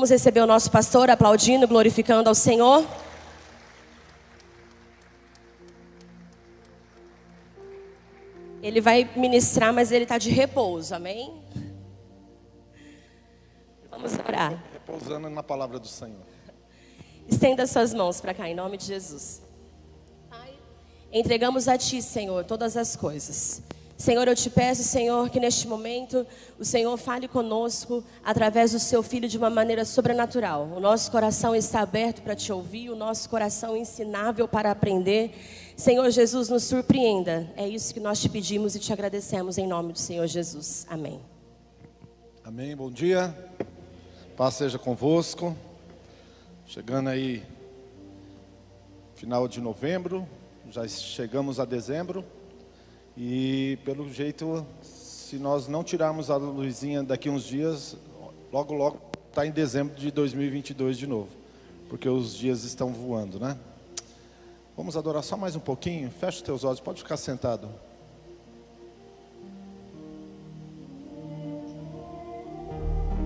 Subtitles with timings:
[0.00, 2.86] Vamos receber o nosso pastor aplaudindo, glorificando ao Senhor.
[8.62, 11.42] Ele vai ministrar, mas ele está de repouso, amém?
[13.90, 14.62] Vamos orar.
[14.72, 16.22] Repousando na palavra do Senhor.
[17.26, 19.42] Estenda suas mãos para cá, em nome de Jesus.
[20.30, 20.54] Pai,
[21.12, 23.64] entregamos a Ti, Senhor, todas as coisas.
[23.98, 26.24] Senhor, eu te peço, Senhor, que neste momento
[26.56, 30.70] o Senhor fale conosco através do seu filho de uma maneira sobrenatural.
[30.76, 35.34] O nosso coração está aberto para te ouvir, o nosso coração ensinável para aprender.
[35.76, 37.50] Senhor Jesus, nos surpreenda.
[37.56, 40.86] É isso que nós te pedimos e te agradecemos em nome do Senhor Jesus.
[40.88, 41.20] Amém.
[42.44, 42.76] Amém.
[42.76, 43.36] Bom dia.
[44.36, 45.56] Paz seja convosco.
[46.66, 47.42] Chegando aí
[49.16, 50.24] final de novembro,
[50.70, 52.24] já chegamos a dezembro.
[53.20, 57.96] E pelo jeito, se nós não tirarmos a luzinha daqui uns dias,
[58.52, 61.26] logo logo está em dezembro de 2022 de novo,
[61.88, 63.58] porque os dias estão voando, né?
[64.76, 66.08] Vamos adorar só mais um pouquinho.
[66.12, 67.68] Fecha os teus olhos, pode ficar sentado.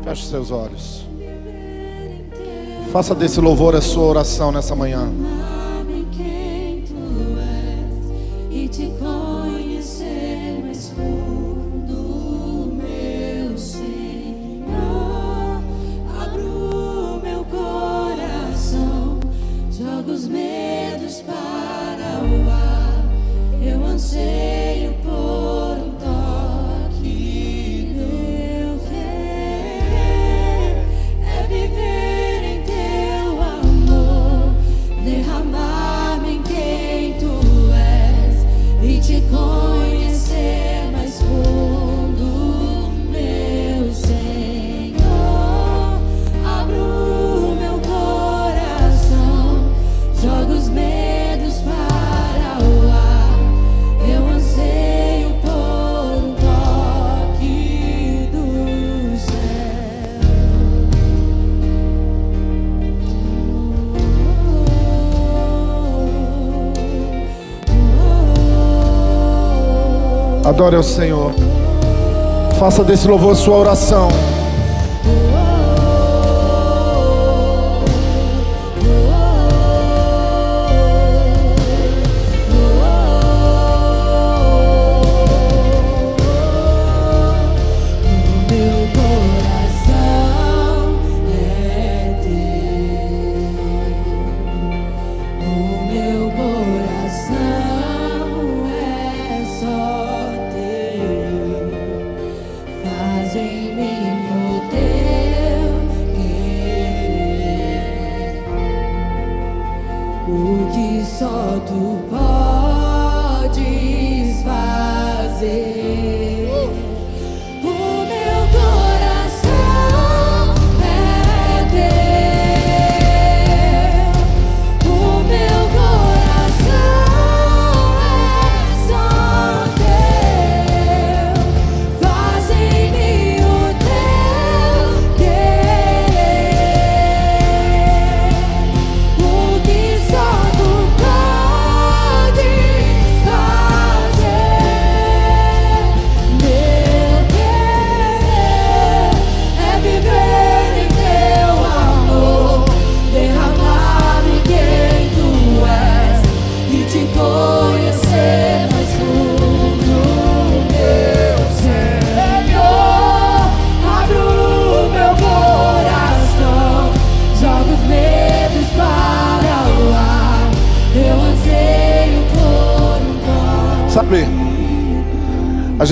[0.02, 1.04] Feche seus olhos.
[2.90, 5.12] Faça desse louvor a sua oração nessa manhã.
[24.14, 24.71] Eu
[70.52, 71.32] Adore ao Senhor.
[72.58, 74.08] Faça desse louvor sua oração.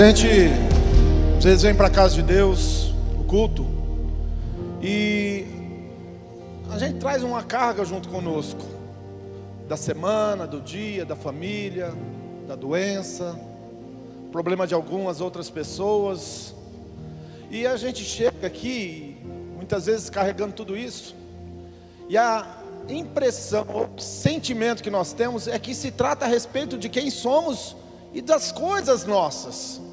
[0.03, 0.49] Gente,
[1.39, 3.67] vocês vêm para casa de Deus, o culto,
[4.81, 5.45] e
[6.71, 8.65] a gente traz uma carga junto conosco,
[9.69, 11.93] da semana, do dia, da família,
[12.49, 13.39] da doença,
[14.33, 16.55] problema de algumas outras pessoas,
[17.51, 19.19] e a gente chega aqui,
[19.55, 21.15] muitas vezes carregando tudo isso,
[22.09, 26.89] e a impressão, o sentimento que nós temos é que se trata a respeito de
[26.89, 27.77] quem somos
[28.15, 29.90] e das coisas nossas.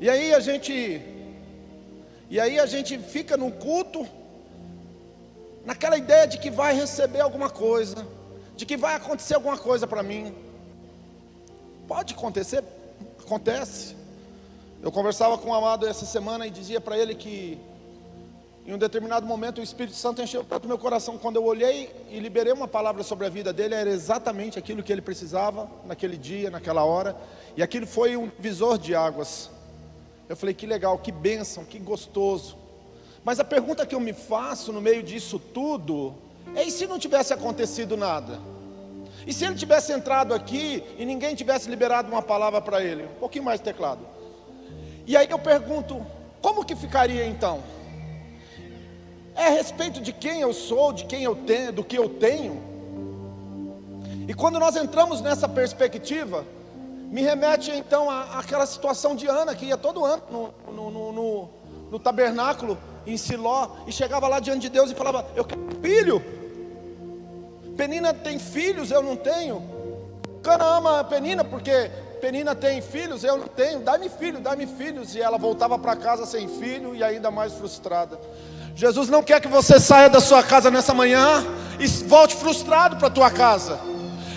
[0.00, 1.00] E aí a gente
[2.30, 4.06] e aí a gente fica num culto
[5.64, 8.06] naquela ideia de que vai receber alguma coisa,
[8.56, 10.34] de que vai acontecer alguma coisa para mim.
[11.86, 12.64] Pode acontecer,
[13.20, 13.94] acontece.
[14.82, 17.58] Eu conversava com o amado essa semana e dizia para ele que
[18.66, 21.18] Em um determinado momento, o Espírito Santo encheu tanto meu coração.
[21.18, 24.90] Quando eu olhei e liberei uma palavra sobre a vida dele, era exatamente aquilo que
[24.90, 27.14] ele precisava naquele dia, naquela hora.
[27.58, 29.50] E aquilo foi um visor de águas.
[30.28, 32.56] Eu falei: que legal, que bênção, que gostoso.
[33.24, 36.14] Mas a pergunta que eu me faço no meio disso tudo
[36.54, 38.40] é: e se não tivesse acontecido nada?
[39.26, 43.04] E se ele tivesse entrado aqui e ninguém tivesse liberado uma palavra para ele?
[43.04, 44.06] Um pouquinho mais de teclado.
[45.06, 46.04] E aí eu pergunto:
[46.40, 47.62] como que ficaria então?
[49.34, 52.62] É a respeito de quem eu sou, de quem eu tenho, do que eu tenho.
[54.28, 56.44] E quando nós entramos nessa perspectiva,
[57.14, 61.12] me remete então à- àquela situação de Ana, que ia todo ano no, no, no,
[61.90, 62.76] no- tabernáculo
[63.06, 66.20] em Siló, e chegava lá diante de Deus e falava: Eu quero filho.
[67.76, 69.62] Penina tem filhos, eu não tenho.
[70.42, 71.90] Cana ama a Penina porque
[72.20, 73.80] Penina tem filhos, eu não tenho.
[73.80, 75.14] Dá-me filho, dá-me filhos.
[75.14, 78.18] E ela voltava para casa sem filho e ainda mais frustrada.
[78.74, 81.44] Jesus não quer que você saia da sua casa nessa manhã
[81.78, 83.78] e volte frustrado para a tua casa.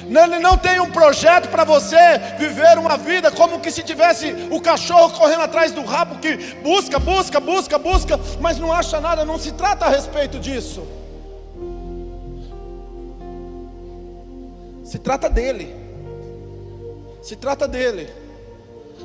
[0.10, 1.98] Ele não tem um projeto para você
[2.38, 6.98] viver uma vida como que se tivesse o cachorro correndo atrás do rabo que busca,
[6.98, 9.26] busca, busca, busca, mas não acha nada.
[9.26, 10.88] Não se trata a respeito disso.
[14.84, 15.76] Se trata dele.
[17.22, 18.10] Se trata dele.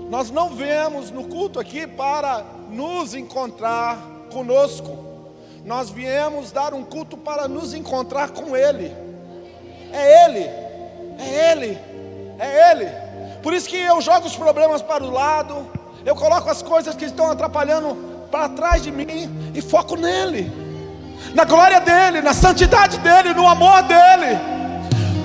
[0.09, 3.99] Nós não viemos no culto aqui para nos encontrar
[4.33, 4.97] conosco.
[5.65, 8.95] Nós viemos dar um culto para nos encontrar com ele.
[9.93, 10.72] É ele.
[11.19, 11.79] É ele.
[12.39, 12.91] É ele.
[13.43, 15.67] Por isso que eu jogo os problemas para o lado.
[16.05, 17.95] Eu coloco as coisas que estão atrapalhando
[18.31, 20.51] para trás de mim e foco nele.
[21.35, 24.62] Na glória dele, na santidade dele, no amor dele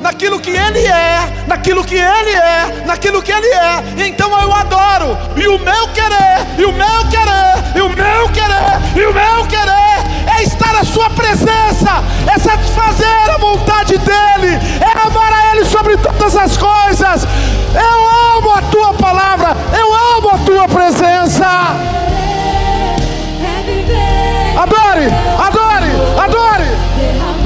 [0.02, 3.84] naquilo que Ele é, naquilo que Ele é, naquilo que Ele é.
[4.08, 5.18] Então eu adoro.
[5.36, 9.48] E o meu querer, e o meu querer, e o meu querer, e o meu
[9.48, 15.66] querer é estar na Sua presença, é satisfazer a vontade dEle, é amar a Ele
[15.66, 17.28] sobre todas as coisas.
[17.74, 21.48] Eu amo a Tua palavra, eu amo a Tua presença.
[23.44, 25.06] É Adore,
[25.38, 27.37] adore, adore.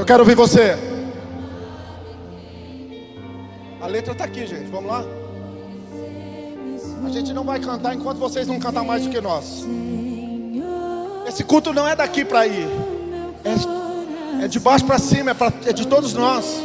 [0.00, 0.78] Eu quero ouvir você.
[3.82, 4.70] A letra está aqui, gente.
[4.70, 5.04] Vamos lá?
[7.04, 9.66] A gente não vai cantar enquanto vocês não cantar mais do que nós.
[11.28, 12.66] Esse culto não é daqui para ir.
[14.40, 16.62] É, é de baixo para cima, é, pra- é de todos nós.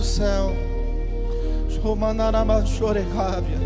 [0.00, 0.56] Do céu.
[1.68, 3.60] Shomanarama chorecábia.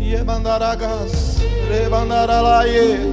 [0.00, 1.36] Iemandaragas.
[1.68, 3.12] Rebandaralaie.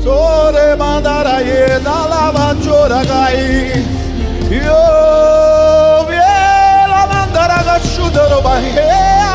[0.00, 1.80] Sorebandaraie.
[1.82, 3.82] Dalava choragai.
[4.48, 4.84] Yo
[6.08, 9.34] viela mandaraga chudarobahea.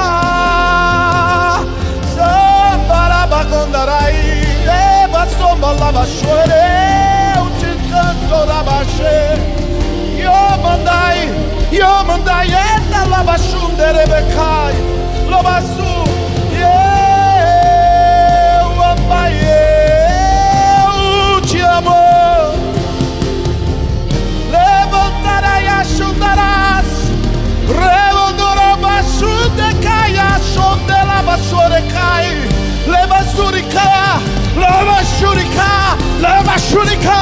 [2.16, 4.20] Sambarabagondarai.
[5.04, 6.66] Eva sombalava chore.
[7.36, 9.20] Eu te canto rabaxê.
[11.72, 14.76] Yomunda yenda labashum derebekai
[15.30, 15.92] Lobasu
[18.78, 19.34] Papai,
[21.36, 21.96] eu te amo
[24.52, 26.90] Levantarei ajudarás
[27.80, 32.28] Revoltorobasudecai Achondelabasorecai
[32.86, 33.88] Levasurica
[34.58, 35.70] Levasurica
[36.20, 37.18] Levasurica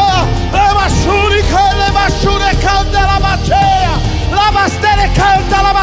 [0.51, 2.73] Levasurica Levasurica Levasurica
[5.13, 5.73] canta la.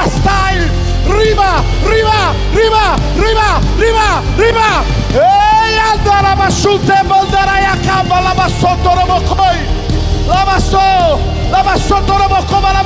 [1.07, 4.85] Riva, riva, riva, riva, riva, riva.
[5.13, 8.35] E anda la basciute volderai a camba la.
[10.27, 10.45] La
[12.73, 12.85] la la.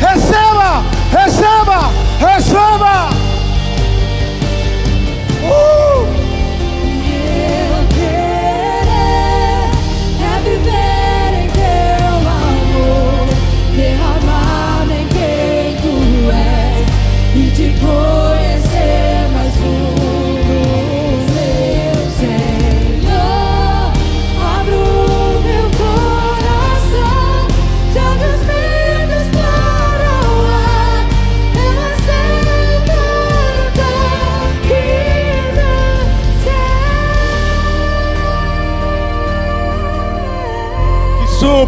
[0.00, 3.08] Receba, receba, receba.
[5.42, 5.77] Uh!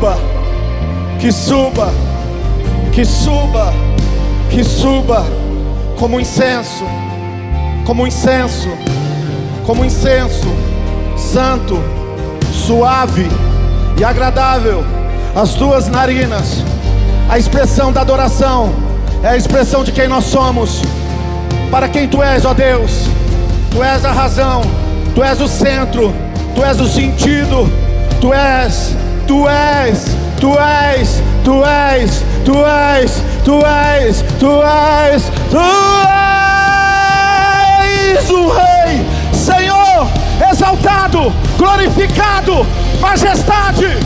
[0.01, 0.17] Suba,
[1.21, 1.91] que suba,
[2.93, 3.73] que suba,
[4.51, 5.40] que suba,
[6.01, 6.87] como incenso,
[7.85, 8.71] como incenso,
[9.67, 10.49] como incenso,
[11.15, 11.79] santo,
[12.67, 13.29] suave
[13.99, 14.83] e agradável,
[15.37, 16.65] as tuas narinas,
[17.29, 18.73] a expressão da adoração,
[19.23, 20.81] é a expressão de quem nós somos,
[21.71, 23.07] para quem tu és, ó Deus,
[23.71, 24.63] tu és a razão,
[25.15, 26.15] tu és o centro,
[26.55, 27.71] tu és o sentido,
[28.23, 30.07] tu és, tu és,
[30.41, 35.59] tu és, tu és, tu és, tu és, tu és, tu
[38.15, 40.09] és o Rei, Senhor,
[40.49, 42.65] exaltado, glorificado,
[43.01, 43.99] majestade,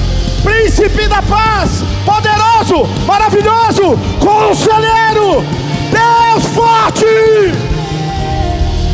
[0.42, 5.44] príncipe da paz, poderoso, maravilhoso, conselheiro,
[5.92, 7.04] Deus forte.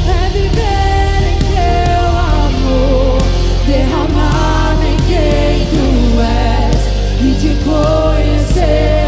[0.09, 3.19] É viver em teu amor,
[5.07, 5.89] quem tu
[6.21, 6.81] és
[7.23, 9.00] e te conhecer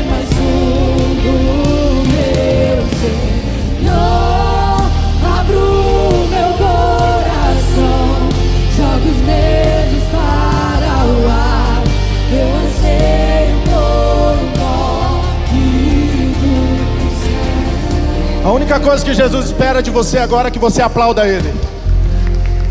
[18.44, 21.54] A única coisa que Jesus espera de você agora é que você aplauda Ele.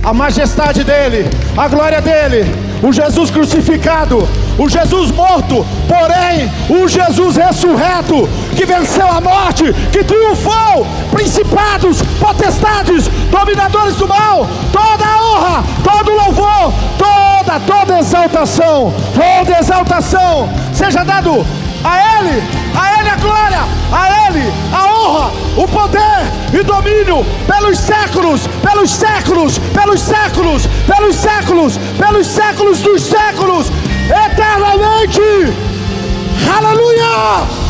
[0.04, 2.44] A majestade dele, a glória dele,
[2.84, 10.04] o Jesus crucificado, o Jesus morto, porém, o Jesus ressurreto, que venceu a morte, que
[10.04, 19.58] triunfou, principados, potestades, dominadores do mal, toda a honra, todo louvor, toda, toda exaltação, toda
[19.58, 21.46] exaltação, seja dado
[21.84, 22.44] a Ele,
[22.76, 23.60] a Ele a glória,
[23.92, 26.22] a Ele a honra, o poder
[26.54, 33.68] e domínio pelos séculos, pelos séculos, pelos séculos, pelos séculos, pelos séculos dos séculos,
[34.10, 35.22] eternamente.
[36.56, 37.62] Aleluia!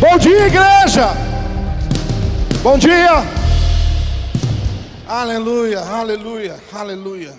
[0.00, 1.16] Bom dia, igreja.
[2.62, 3.24] Bom dia.
[5.06, 7.34] Aleluia, aleluia, aleluia.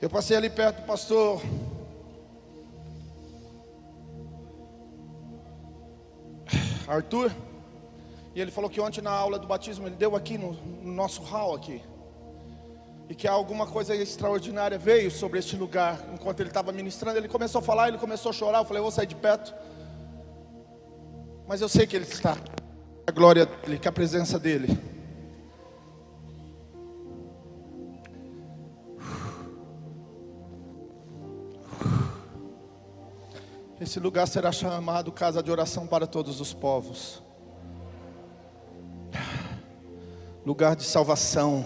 [0.00, 1.40] Eu passei ali perto do pastor
[6.86, 7.30] Arthur,
[8.34, 11.22] e ele falou que ontem na aula do batismo ele deu aqui no, no nosso
[11.22, 11.82] hall aqui.
[13.08, 16.00] E que alguma coisa extraordinária veio sobre este lugar.
[16.12, 18.58] Enquanto ele estava ministrando, ele começou a falar, ele começou a chorar.
[18.58, 19.54] Eu falei, eu vou sair de perto.
[21.46, 22.36] Mas eu sei que ele está.
[23.06, 24.93] A glória dele, que a presença dele.
[33.84, 37.22] Esse lugar será chamado casa de oração para todos os povos.
[40.44, 41.62] Lugar de salvação.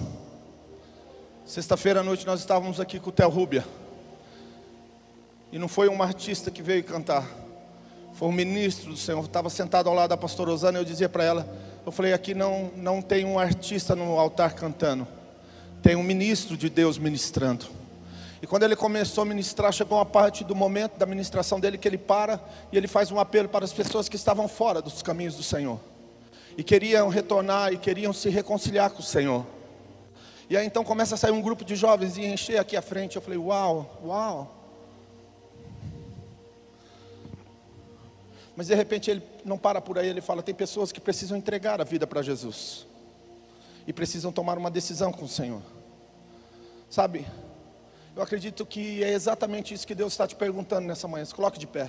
[1.44, 3.64] Sexta-feira à noite nós estávamos aqui com o Theo Rubia.
[5.52, 7.24] E não foi um artista que veio cantar.
[8.14, 9.24] Foi um ministro do Senhor.
[9.24, 11.48] Estava sentado ao lado da pastora Osana e eu dizia para ela,
[11.86, 15.06] eu falei, aqui não, não tem um artista no altar cantando.
[15.80, 17.77] Tem um ministro de Deus ministrando.
[18.40, 21.88] E quando ele começou a ministrar, chegou uma parte do momento da ministração dele que
[21.88, 22.40] ele para
[22.72, 25.80] e ele faz um apelo para as pessoas que estavam fora dos caminhos do Senhor.
[26.56, 29.44] E queriam retornar e queriam se reconciliar com o Senhor.
[30.48, 33.16] E aí então começa a sair um grupo de jovens e encher aqui à frente.
[33.16, 34.54] Eu falei, uau, uau.
[38.56, 41.80] Mas de repente ele não para por aí, ele fala: tem pessoas que precisam entregar
[41.80, 42.86] a vida para Jesus.
[43.86, 45.62] E precisam tomar uma decisão com o Senhor.
[46.90, 47.24] Sabe,
[48.18, 51.24] eu acredito que é exatamente isso que Deus está te perguntando nessa manhã.
[51.24, 51.88] Se coloque de pé.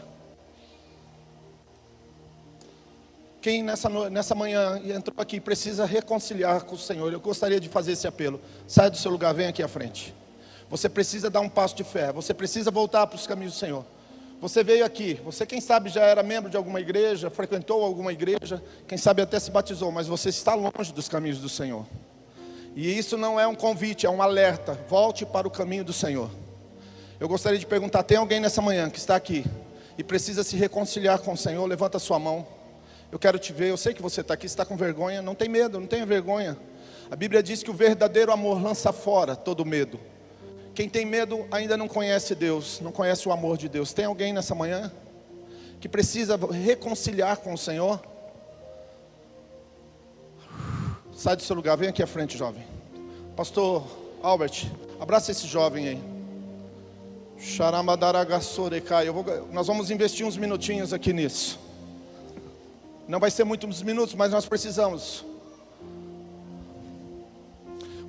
[3.41, 7.93] Quem nessa, nessa manhã entrou aqui precisa reconciliar com o Senhor, eu gostaria de fazer
[7.93, 8.39] esse apelo.
[8.67, 10.13] Sai do seu lugar, vem aqui à frente.
[10.69, 13.83] Você precisa dar um passo de fé, você precisa voltar para os caminhos do Senhor.
[14.39, 18.62] Você veio aqui, você quem sabe já era membro de alguma igreja, frequentou alguma igreja,
[18.88, 21.88] quem sabe até se batizou, mas você está longe dos caminhos do Senhor.
[22.75, 24.73] E isso não é um convite, é um alerta.
[24.88, 26.29] Volte para o caminho do Senhor.
[27.19, 29.45] Eu gostaria de perguntar: tem alguém nessa manhã que está aqui
[29.97, 32.47] e precisa se reconciliar com o Senhor, levanta a sua mão.
[33.11, 35.49] Eu quero te ver, eu sei que você está aqui, está com vergonha, não tem
[35.49, 36.57] medo, não tenha vergonha.
[37.11, 39.99] A Bíblia diz que o verdadeiro amor lança fora todo medo.
[40.75, 43.91] Quem tem medo ainda não conhece Deus, não conhece o amor de Deus.
[43.91, 44.91] Tem alguém nessa manhã
[45.81, 47.99] que precisa reconciliar com o Senhor?
[51.19, 52.65] Sai do seu lugar, vem aqui à frente, jovem.
[53.35, 53.83] Pastor
[54.23, 54.71] Albert,
[55.01, 56.01] abraça esse jovem aí.
[59.05, 61.59] Eu nós vamos investir uns minutinhos aqui nisso.
[63.05, 65.25] Não vai ser muitos minutos, mas nós precisamos.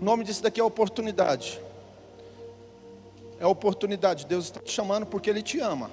[0.00, 1.60] O nome disso daqui é oportunidade.
[3.40, 4.24] É oportunidade.
[4.24, 5.90] Deus está te chamando porque Ele te ama.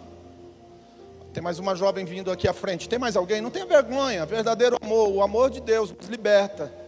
[1.34, 2.88] Tem mais uma jovem vindo aqui à frente.
[2.88, 3.42] Tem mais alguém?
[3.42, 4.24] Não tenha vergonha.
[4.24, 5.10] Verdadeiro amor.
[5.10, 6.86] O amor de Deus nos liberta.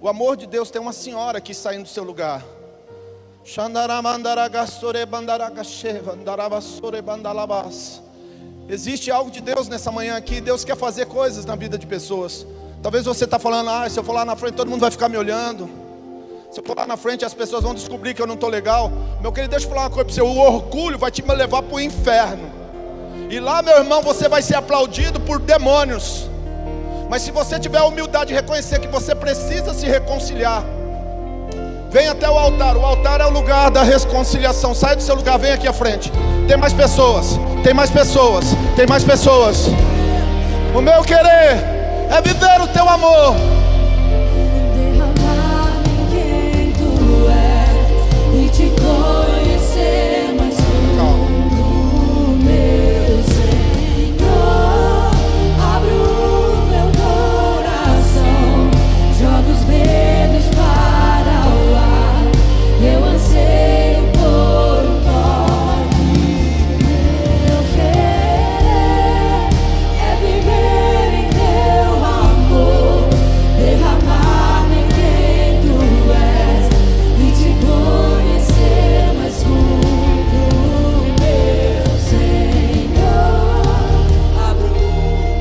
[0.00, 2.44] O amor de Deus tem uma senhora aqui saindo do seu lugar.
[8.68, 10.40] Existe algo de Deus nessa manhã aqui.
[10.40, 12.46] Deus quer fazer coisas na vida de pessoas.
[12.80, 15.08] Talvez você está falando, ah, se eu for lá na frente, todo mundo vai ficar
[15.08, 15.68] me olhando.
[16.52, 18.92] Se eu for lá na frente, as pessoas vão descobrir que eu não estou legal.
[19.20, 21.74] Meu querido, deixa eu falar uma coisa para você: o orgulho vai te levar para
[21.74, 22.48] o inferno.
[23.28, 26.30] E lá, meu irmão, você vai ser aplaudido por demônios.
[27.08, 30.62] Mas se você tiver a humildade de reconhecer que você precisa se reconciliar,
[31.90, 32.76] Vem até o altar.
[32.76, 34.74] O altar é o lugar da reconciliação.
[34.74, 36.12] Sai do seu lugar, vem aqui à frente.
[36.46, 37.38] Tem mais pessoas.
[37.64, 38.44] Tem mais pessoas.
[38.76, 39.68] Tem mais pessoas.
[40.74, 41.56] O meu querer
[42.10, 43.34] é viver o teu amor.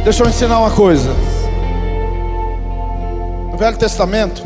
[0.08, 1.10] Deixa eu ensinar uma coisa.
[3.52, 4.42] No Velho Testamento,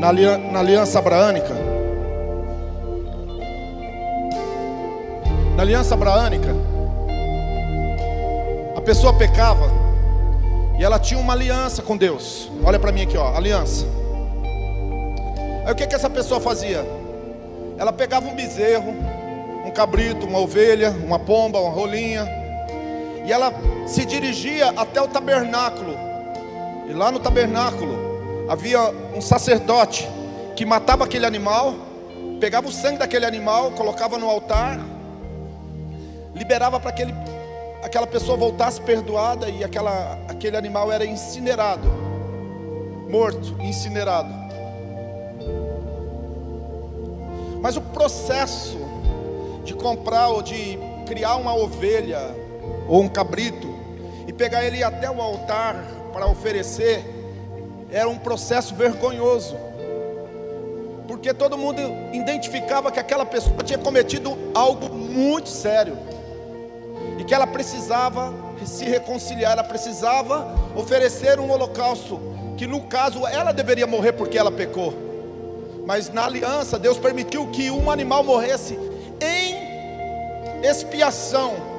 [0.00, 1.54] na, alia- na aliança abraânica,
[5.54, 6.52] na aliança abraânica,
[8.76, 9.70] a pessoa pecava
[10.76, 12.50] e ela tinha uma aliança com Deus.
[12.64, 13.86] Olha para mim aqui, ó, aliança.
[15.64, 16.84] Aí o que que essa pessoa fazia?
[17.78, 18.92] Ela pegava um bezerro,
[19.64, 22.41] um cabrito, uma ovelha, uma pomba, uma rolinha,
[23.24, 23.52] e ela
[23.86, 25.94] se dirigia até o tabernáculo.
[26.88, 28.80] E lá no tabernáculo havia
[29.14, 30.08] um sacerdote
[30.56, 31.74] que matava aquele animal,
[32.40, 34.78] pegava o sangue daquele animal, colocava no altar,
[36.34, 37.14] liberava para aquele
[37.82, 41.88] aquela pessoa voltasse perdoada e aquela, aquele animal era incinerado,
[43.10, 44.32] morto, incinerado.
[47.60, 48.78] Mas o processo
[49.64, 52.41] de comprar ou de criar uma ovelha
[52.92, 53.74] ou um cabrito
[54.28, 57.02] e pegar ele até o altar para oferecer
[57.90, 59.56] era um processo vergonhoso.
[61.08, 61.80] Porque todo mundo
[62.12, 65.96] identificava que aquela pessoa tinha cometido algo muito sério
[67.18, 68.34] e que ela precisava
[68.66, 72.20] se reconciliar, ela precisava oferecer um holocausto,
[72.58, 74.92] que no caso ela deveria morrer porque ela pecou.
[75.86, 78.78] Mas na aliança, Deus permitiu que um animal morresse
[79.18, 81.71] em expiação,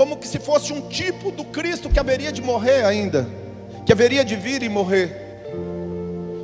[0.00, 3.28] como que se fosse um tipo do Cristo que haveria de morrer ainda,
[3.84, 5.14] que haveria de vir e morrer.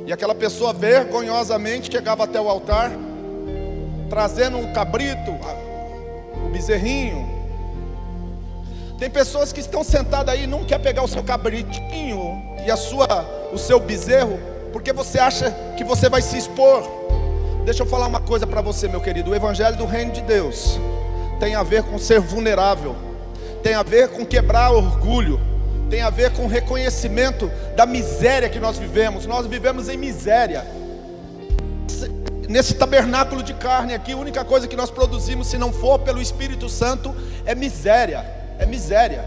[0.05, 2.91] E aquela pessoa vergonhosamente chegava até o altar,
[4.11, 5.31] trazendo um cabrito,
[6.35, 7.27] um bezerrinho.
[8.99, 12.77] Tem pessoas que estão sentadas aí e não quer pegar o seu cabritinho e a
[12.77, 13.07] sua,
[13.51, 14.39] o seu bezerro,
[14.71, 16.83] porque você acha que você vai se expor.
[17.65, 19.31] Deixa eu falar uma coisa para você, meu querido.
[19.31, 20.79] O evangelho do reino de Deus
[21.39, 22.95] tem a ver com ser vulnerável,
[23.63, 25.39] tem a ver com quebrar orgulho,
[25.89, 29.25] tem a ver com reconhecimento da miséria que nós vivemos.
[29.25, 30.65] Nós vivemos em miséria.
[32.47, 36.21] Nesse tabernáculo de carne aqui, a única coisa que nós produzimos, se não for pelo
[36.21, 37.13] Espírito Santo,
[37.45, 38.25] é miséria.
[38.59, 39.23] É miséria.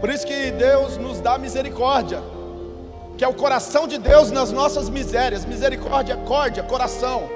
[0.00, 2.22] Por isso que Deus nos dá misericórdia,
[3.16, 5.44] que é o coração de Deus nas nossas misérias.
[5.44, 7.28] Misericórdia, córdia, coração.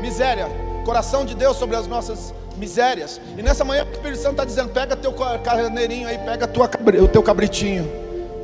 [0.00, 0.48] Miséria,
[0.84, 3.20] coração de Deus sobre as nossas misérias.
[3.36, 6.70] E nessa manhã o Espírito Santo está dizendo: pega teu carneirinho aí, pega tua,
[7.02, 7.90] o teu cabritinho,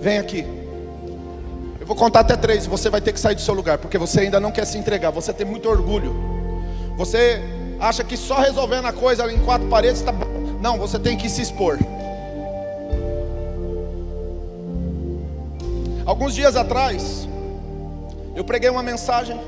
[0.00, 0.46] vem aqui.
[1.80, 4.20] Eu vou contar até três, você vai ter que sair do seu lugar, porque você
[4.20, 6.14] ainda não quer se entregar, você tem muito orgulho.
[6.96, 7.42] Você
[7.78, 10.26] acha que só resolvendo a coisa em quatro paredes está bom.
[10.60, 11.78] Não, você tem que se expor.
[16.04, 17.28] Alguns dias atrás,
[18.34, 19.40] eu preguei uma mensagem,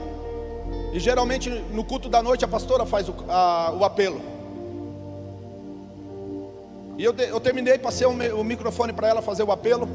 [0.93, 4.21] e geralmente no culto da noite a pastora faz o, a, o apelo.
[6.99, 9.89] E eu, eu terminei, passei o, microfone para ela fazer o apelo.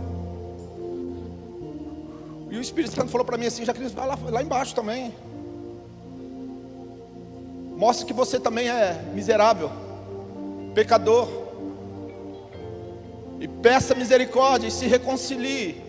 [2.49, 5.13] E o Espírito Santo falou para mim assim: Jaqueline, vai lá, lá embaixo também.
[7.75, 9.69] Mostre que você também é miserável,
[10.73, 11.27] pecador.
[13.41, 15.82] E peça misericórdia e se reconcilie.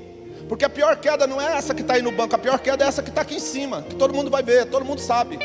[0.48, 2.85] Porque a pior queda não é essa que está aí no banco, a pior queda
[2.85, 5.38] é essa que está aqui em cima, que todo mundo vai ver, todo mundo sabe.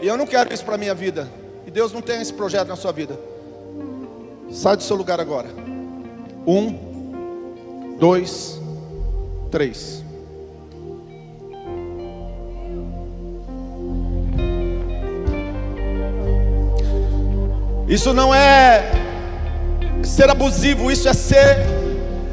[0.00, 1.28] E eu não quero isso para a minha vida.
[1.66, 3.18] E Deus não tem esse projeto na sua vida.
[4.50, 5.48] Sai do seu lugar agora.
[6.46, 8.60] Um, dois,
[9.50, 10.04] três.
[17.88, 18.82] Isso não é
[20.02, 21.75] ser abusivo, isso é ser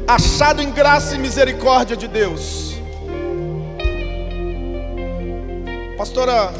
[0.06, 2.74] achado em graça e misericórdia de Deus.
[5.96, 6.52] Pastora,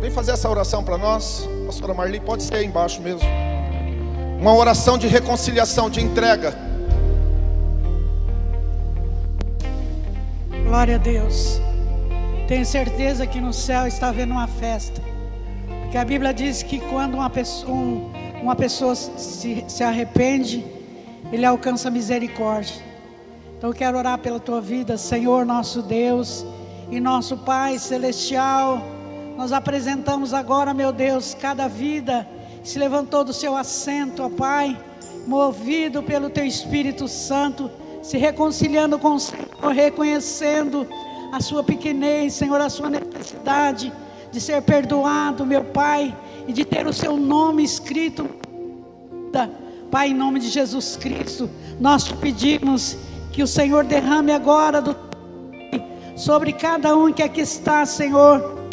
[0.00, 1.48] vem fazer essa oração para nós.
[1.66, 3.26] Pastora Marli, pode ser aí embaixo mesmo.
[4.38, 6.54] Uma oração de reconciliação, de entrega.
[10.64, 11.60] Glória a Deus.
[12.48, 15.00] Tenho certeza que no céu está havendo uma festa.
[15.82, 18.10] Porque a Bíblia diz que quando uma pessoa, um,
[18.42, 20.64] uma pessoa se, se arrepende,
[21.32, 22.82] ele alcança misericórdia.
[23.56, 26.44] Então eu quero orar pela tua vida, Senhor nosso Deus
[26.90, 28.82] e nosso Pai celestial.
[29.36, 32.28] Nós apresentamos agora, meu Deus, cada vida
[32.62, 34.78] se levantou do seu assento, ó Pai,
[35.26, 37.70] movido pelo teu Espírito Santo,
[38.02, 40.86] se reconciliando com o Senhor, reconhecendo
[41.32, 43.90] a sua pequenez, Senhor, a sua necessidade
[44.30, 46.14] de ser perdoado, meu Pai,
[46.46, 48.28] e de ter o seu nome escrito.
[49.92, 52.96] Pai, em nome de Jesus Cristo, nós te pedimos
[53.30, 54.96] que o Senhor derrame agora do
[56.16, 58.70] sobre cada um que aqui está, Senhor,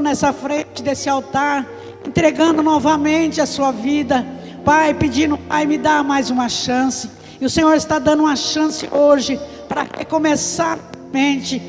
[0.00, 1.66] nessa frente desse altar,
[2.06, 4.24] entregando novamente a sua vida,
[4.64, 7.10] Pai, pedindo, Pai, me dá mais uma chance.
[7.40, 10.78] E o Senhor está dando uma chance hoje para recomeçar
[11.12, 11.60] mente.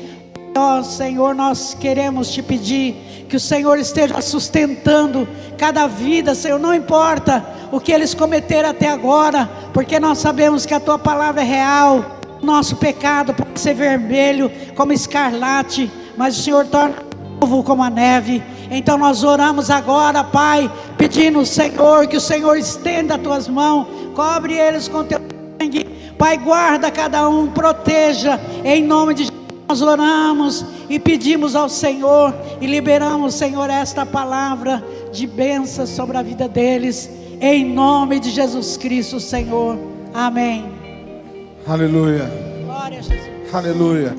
[0.58, 6.74] Ó Senhor, nós queremos te pedir que o Senhor esteja sustentando cada vida, Senhor, não
[6.74, 11.44] importa o que eles cometeram até agora, porque nós sabemos que a tua palavra é
[11.44, 12.18] real.
[12.42, 16.96] Nosso pecado pode ser vermelho como escarlate, mas o Senhor torna
[17.40, 18.42] novo como a neve.
[18.68, 24.54] Então nós oramos agora, Pai, pedindo, Senhor, que o Senhor estenda as tuas mãos, cobre
[24.54, 25.20] eles com teu
[25.60, 25.84] sangue.
[26.18, 29.37] Pai, guarda cada um, proteja, em nome de Jesus.
[29.68, 36.22] Nós oramos e pedimos ao Senhor e liberamos, Senhor, esta palavra de bênção sobre a
[36.22, 39.78] vida deles, em nome de Jesus Cristo, Senhor.
[40.14, 40.64] Amém.
[41.66, 42.30] Aleluia.
[42.64, 43.54] Glória a Jesus.
[43.54, 44.16] Aleluia.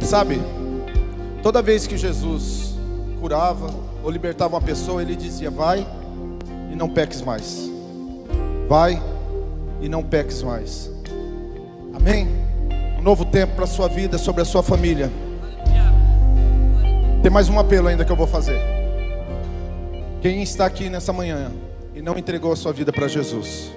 [0.00, 0.40] Sabe,
[1.42, 2.74] toda vez que Jesus
[3.20, 3.68] curava
[4.02, 5.86] ou libertava uma pessoa, ele dizia: Vai
[6.72, 7.70] e não peques mais.
[8.66, 9.02] Vai
[9.82, 10.90] e não peques mais.
[11.92, 12.43] Amém?
[13.04, 15.12] Novo tempo para a sua vida, sobre a sua família.
[17.22, 18.58] Tem mais um apelo ainda que eu vou fazer.
[20.22, 21.52] Quem está aqui nessa manhã
[21.94, 23.70] e não entregou a sua vida para Jesus,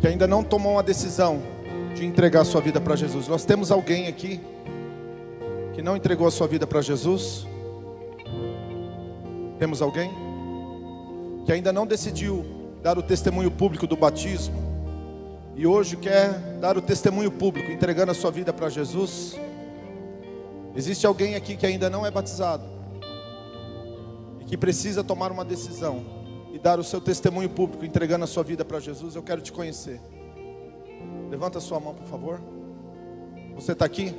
[0.00, 1.42] que ainda não tomou uma decisão
[1.96, 4.40] de entregar a sua vida para Jesus, nós temos alguém aqui
[5.72, 7.48] que não entregou a sua vida para Jesus?
[9.58, 10.08] Temos alguém
[11.44, 12.46] que ainda não decidiu
[12.80, 14.63] dar o testemunho público do batismo
[15.56, 19.38] e hoje quer dar o testemunho público entregando a sua vida para Jesus?
[20.74, 22.64] Existe alguém aqui que ainda não é batizado
[24.40, 26.04] e que precisa tomar uma decisão
[26.52, 29.14] e dar o seu testemunho público entregando a sua vida para Jesus?
[29.14, 30.00] Eu quero te conhecer.
[31.30, 32.40] Levanta a sua mão, por favor.
[33.54, 34.12] Você está aqui?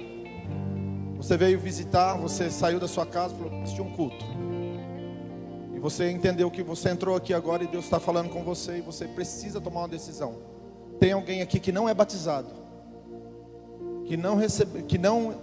[1.18, 4.24] Você veio visitar, você saiu da sua casa, falou: assistiu um culto.
[5.74, 8.82] E você entendeu que você entrou aqui agora e Deus está falando com você e
[8.82, 10.55] você precisa tomar uma decisão.
[11.00, 12.50] Tem alguém aqui que não é batizado,
[14.06, 15.36] que não recebe, que não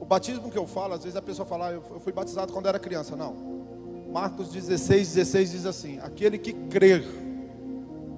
[0.00, 2.66] o batismo que eu falo, às vezes a pessoa fala, ah, eu fui batizado quando
[2.66, 3.14] era criança.
[3.14, 3.34] Não.
[4.10, 7.04] Marcos 16, 16 diz assim: aquele que crer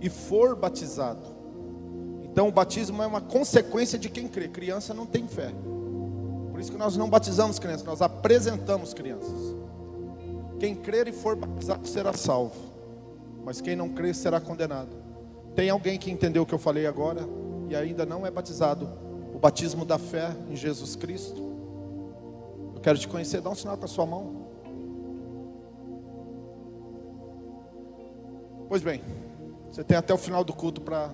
[0.01, 1.27] e for batizado.
[2.23, 4.49] Então o batismo é uma consequência de quem crê.
[4.49, 5.53] Criança não tem fé.
[6.51, 9.57] Por isso que nós não batizamos crianças, nós apresentamos crianças.
[10.59, 12.55] Quem crer e for batizado será salvo,
[13.45, 15.02] mas quem não crer será condenado.
[15.55, 17.29] Tem alguém que entendeu o que eu falei agora
[17.69, 18.89] e ainda não é batizado?
[19.35, 21.41] O batismo da fé em Jesus Cristo?
[22.75, 24.43] Eu Quero te conhecer, dá um sinal com a sua mão.
[28.69, 29.03] Pois bem,
[29.71, 31.11] você tem até o final do culto para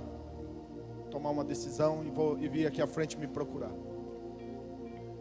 [1.11, 3.73] tomar uma decisão e, vou, e vir aqui à frente me procurar.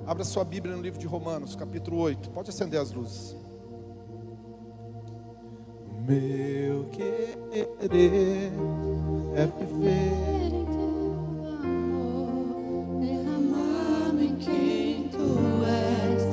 [0.05, 2.29] Abra sua Bíblia no livro de Romanos, capítulo 8.
[2.29, 3.35] Pode acender as luzes.
[6.07, 7.67] Meu querer
[9.35, 10.53] é viver.
[10.53, 16.23] em teu amor, derramado em quem tu és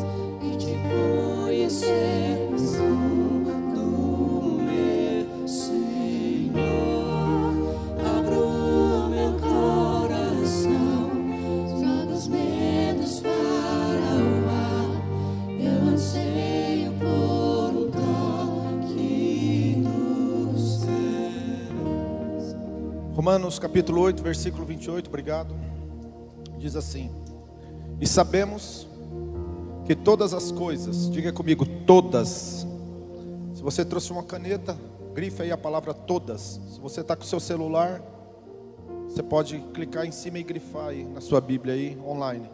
[0.45, 2.34] e te conhecer
[23.15, 25.55] Romanos capítulo 8, versículo 28, obrigado.
[26.59, 27.13] Diz assim:
[28.01, 28.89] E sabemos
[29.87, 32.67] que todas as coisas, diga comigo, todas.
[33.55, 34.77] Se você trouxe uma caneta,
[35.15, 36.61] grife aí a palavra todas.
[36.69, 38.03] Se você está com seu celular,
[39.09, 42.51] você pode clicar em cima e grifar aí na sua Bíblia aí online.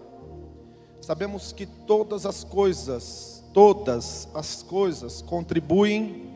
[1.01, 6.30] Sabemos que todas as coisas, todas as coisas contribuem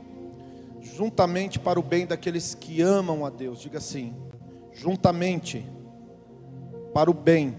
[0.96, 3.61] juntamente para o bem daqueles que amam a Deus.
[3.61, 4.14] Diga assim:
[4.72, 5.66] juntamente
[6.92, 7.57] para o bem.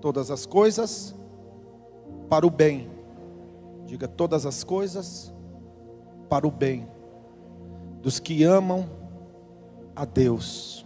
[0.00, 1.14] Todas as coisas
[2.28, 2.90] para o bem.
[3.84, 5.32] Diga todas as coisas
[6.28, 6.88] para o bem
[8.02, 8.88] dos que amam
[9.94, 10.84] a Deus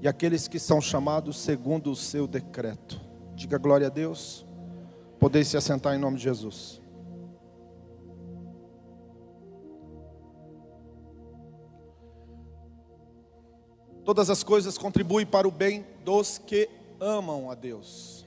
[0.00, 3.00] e aqueles que são chamados segundo o seu decreto.
[3.34, 4.46] Diga glória a Deus.
[5.18, 6.77] Podeis se assentar em nome de Jesus.
[14.08, 16.66] Todas as coisas contribuem para o bem dos que
[16.98, 18.26] amam a Deus.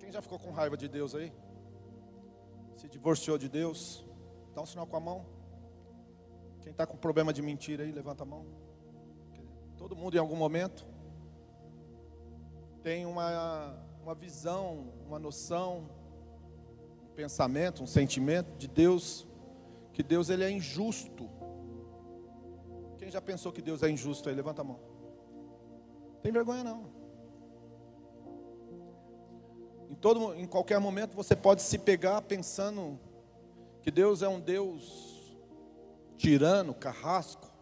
[0.00, 1.32] Quem já ficou com raiva de Deus aí?
[2.74, 4.04] Se divorciou de Deus?
[4.56, 5.24] Dá um sinal com a mão.
[6.62, 8.44] Quem está com problema de mentira aí, levanta a mão.
[9.76, 10.84] Todo mundo em algum momento
[12.82, 15.88] tem uma, uma visão, uma noção,
[17.04, 19.28] um pensamento, um sentimento de Deus,
[19.92, 21.30] que Deus ele é injusto.
[23.12, 24.34] Já pensou que Deus é injusto aí?
[24.34, 24.80] Levanta a mão.
[26.22, 26.90] Tem vergonha não.
[29.90, 32.98] Em, todo, em qualquer momento você pode se pegar pensando
[33.82, 35.36] que Deus é um Deus
[36.16, 37.52] tirano, carrasco.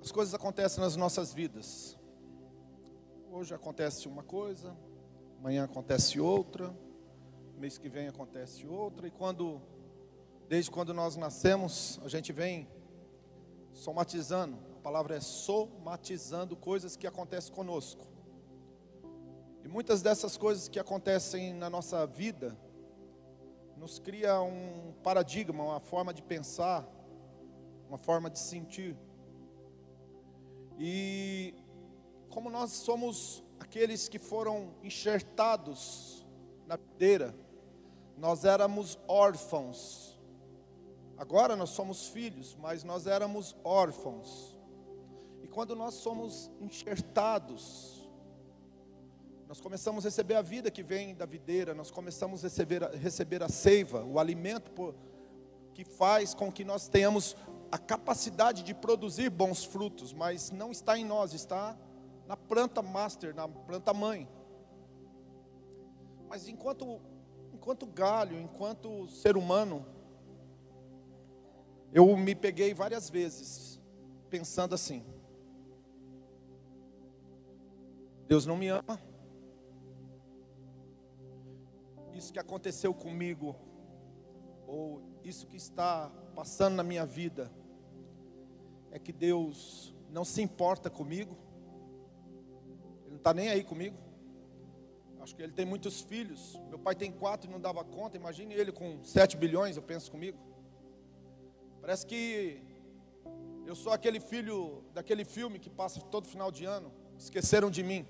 [0.00, 1.98] As coisas acontecem nas nossas vidas.
[3.32, 4.76] Hoje acontece uma coisa,
[5.40, 6.72] amanhã acontece outra,
[7.60, 9.60] mês que vem acontece outra, e quando,
[10.48, 12.66] desde quando nós nascemos, a gente vem
[13.74, 18.08] somatizando, a palavra é somatizando coisas que acontecem conosco.
[19.62, 22.56] E muitas dessas coisas que acontecem na nossa vida,
[23.76, 26.88] nos cria um paradigma, uma forma de pensar,
[27.88, 28.96] uma forma de sentir.
[30.78, 31.54] E
[32.30, 36.26] como nós somos aqueles que foram enxertados
[36.66, 37.34] na videira,
[38.20, 40.14] nós éramos órfãos.
[41.16, 44.58] Agora nós somos filhos, mas nós éramos órfãos.
[45.42, 48.06] E quando nós somos enxertados,
[49.48, 52.90] nós começamos a receber a vida que vem da videira, nós começamos a receber, a
[52.90, 54.94] receber a seiva, o alimento por,
[55.72, 57.34] que faz com que nós tenhamos
[57.72, 61.74] a capacidade de produzir bons frutos, mas não está em nós, está
[62.26, 64.28] na planta master, na planta mãe.
[66.28, 67.00] Mas enquanto,
[67.60, 69.84] enquanto galho, enquanto ser humano,
[71.92, 73.78] eu me peguei várias vezes
[74.30, 75.04] pensando assim:
[78.26, 78.98] Deus não me ama.
[82.14, 83.54] Isso que aconteceu comigo,
[84.66, 87.52] ou isso que está passando na minha vida,
[88.90, 91.36] é que Deus não se importa comigo,
[93.02, 94.09] Ele não está nem aí comigo.
[95.22, 96.58] Acho que Ele tem muitos filhos.
[96.68, 98.16] Meu pai tem quatro e não dava conta.
[98.16, 100.38] Imagine ele com sete bilhões, eu penso comigo.
[101.80, 102.62] Parece que
[103.66, 106.90] eu sou aquele filho daquele filme que passa todo final de ano.
[107.18, 108.06] Esqueceram de mim.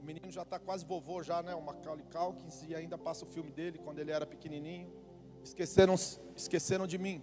[0.00, 1.54] O menino já está quase vovô já, né?
[1.54, 4.92] O Macaulay Culkin e ainda passa o filme dele quando ele era pequenininho.
[5.42, 5.94] Esqueceram,
[6.36, 7.22] esqueceram de mim.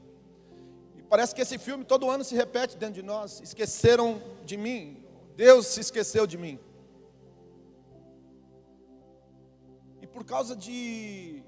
[0.98, 3.40] E parece que esse filme todo ano se repete dentro de nós.
[3.42, 5.04] Esqueceram de mim.
[5.36, 6.60] Deus se esqueceu de mim.
[10.14, 11.44] Por causa de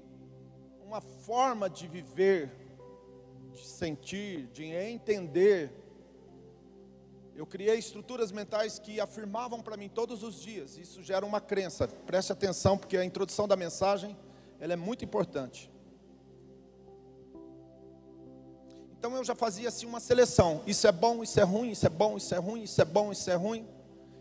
[0.84, 2.50] uma forma de viver,
[3.52, 5.72] de sentir, de entender,
[7.34, 10.78] Eu criei estruturas mentais que afirmavam para mim todos os dias.
[10.78, 11.86] Isso gera uma crença.
[11.86, 14.16] Preste atenção, porque a introdução da mensagem
[14.58, 15.70] ela é muito importante.
[18.98, 20.62] Então eu já fazia assim uma seleção.
[20.66, 23.12] Isso é bom, isso é ruim, isso é bom, isso é ruim, isso é bom,
[23.12, 23.68] isso é ruim.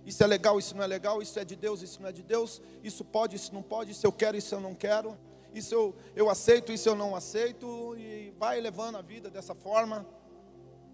[0.06, 2.22] Isso é legal, isso não é legal, isso é de Deus, isso não é de
[2.22, 5.18] Deus, isso pode, isso não pode, isso eu quero, isso eu não quero,
[5.54, 10.06] isso eu, eu aceito, isso eu não aceito, e vai levando a vida dessa forma,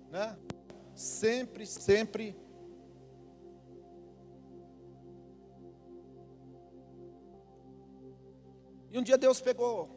[0.09, 0.37] né?
[0.95, 2.35] Sempre, sempre.
[8.89, 9.89] E um dia Deus pegou,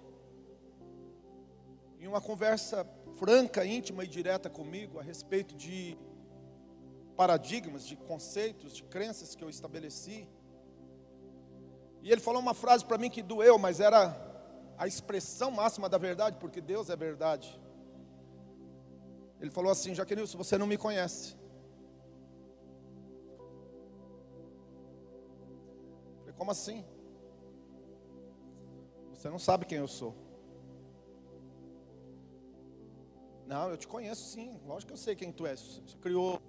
[2.01, 2.85] em uma conversa
[3.17, 5.97] franca, íntima e direta comigo a respeito de
[7.17, 10.29] paradigmas, de conceitos, de crenças que eu estabeleci.
[12.03, 14.15] E ele falou uma frase para mim que doeu, mas era
[14.77, 17.61] a expressão máxima da verdade, porque Deus é verdade.
[19.41, 21.37] Ele falou assim: Jaquenilson, você não me conhece.
[26.13, 26.85] Eu falei, como assim?
[29.13, 30.15] Você não sabe quem eu sou.
[33.47, 35.61] Não, eu te conheço sim, lógico que eu sei quem tu és.
[35.61, 36.41] Você criou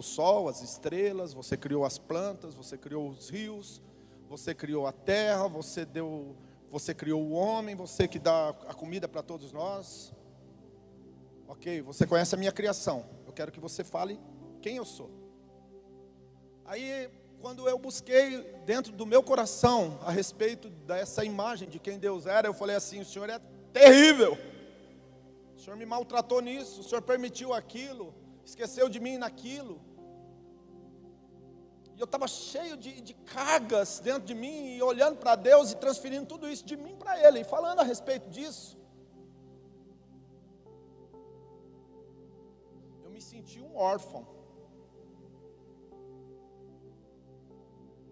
[0.00, 3.80] o sol, as estrelas, você criou as plantas, você criou os rios,
[4.28, 6.36] você criou a terra, você deu,
[6.70, 10.12] você criou o homem, você que dá a comida para todos nós.
[11.46, 13.04] Ok, você conhece a minha criação.
[13.26, 14.18] Eu quero que você fale
[14.60, 15.10] quem eu sou.
[16.64, 22.26] Aí, quando eu busquei dentro do meu coração a respeito dessa imagem de quem Deus
[22.26, 23.38] era, eu falei assim: o Senhor é
[23.72, 24.38] terrível.
[25.54, 29.80] O Senhor me maltratou nisso, o Senhor permitiu aquilo, esqueceu de mim naquilo.
[31.96, 35.76] E eu estava cheio de, de cargas dentro de mim, e olhando para Deus e
[35.76, 38.76] transferindo tudo isso de mim para Ele, e falando a respeito disso.
[43.04, 44.26] Eu me senti um órfão.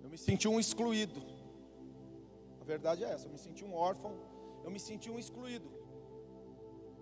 [0.03, 1.21] Eu me senti um excluído.
[2.61, 4.13] A verdade é essa, eu me senti um órfão,
[4.63, 5.69] eu me senti um excluído.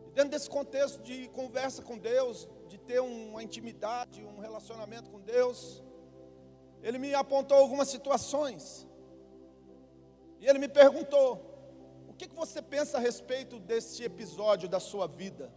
[0.07, 5.21] E dentro desse contexto de conversa com Deus, de ter uma intimidade, um relacionamento com
[5.21, 5.83] Deus,
[6.87, 8.87] ele me apontou algumas situações.
[10.41, 11.27] E ele me perguntou:
[12.09, 15.53] o que, que você pensa a respeito desse episódio da sua vida?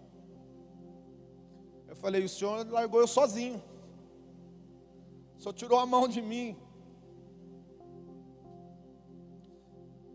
[1.87, 3.63] Eu falei: o senhor largou eu sozinho.
[5.37, 6.57] O senhor tirou a mão de mim.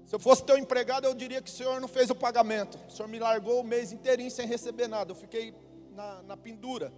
[0.04, 2.76] Se eu fosse teu empregado, eu diria que o senhor não fez o pagamento.
[2.88, 5.12] O senhor me largou o mês inteirinho sem receber nada.
[5.12, 5.54] Eu fiquei
[5.98, 6.92] na, na pendura.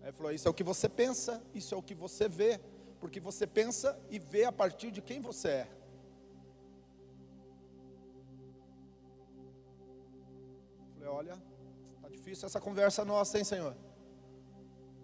[0.00, 2.52] Aí ele falou: Isso é o que você pensa, isso é o que você vê,
[3.00, 5.68] porque você pensa e vê a partir de quem você é.
[10.86, 11.34] Eu falei: Olha,
[11.96, 13.76] está difícil essa conversa nossa, hein, Senhor?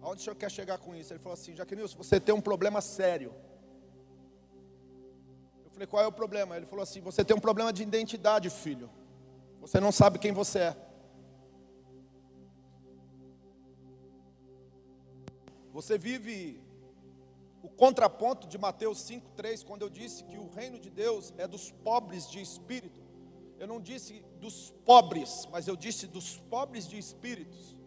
[0.01, 1.13] Aonde o senhor quer chegar com isso?
[1.13, 3.31] Ele falou assim: Jaquenilson, você tem um problema sério.
[5.65, 6.57] Eu falei: Qual é o problema?
[6.57, 8.89] Ele falou assim: Você tem um problema de identidade, filho.
[9.61, 10.88] Você não sabe quem você é.
[15.79, 16.61] Você vive
[17.63, 21.71] o contraponto de Mateus 5,3, quando eu disse que o reino de Deus é dos
[21.71, 22.99] pobres de espírito.
[23.57, 27.77] Eu não disse dos pobres, mas eu disse dos pobres de espíritos.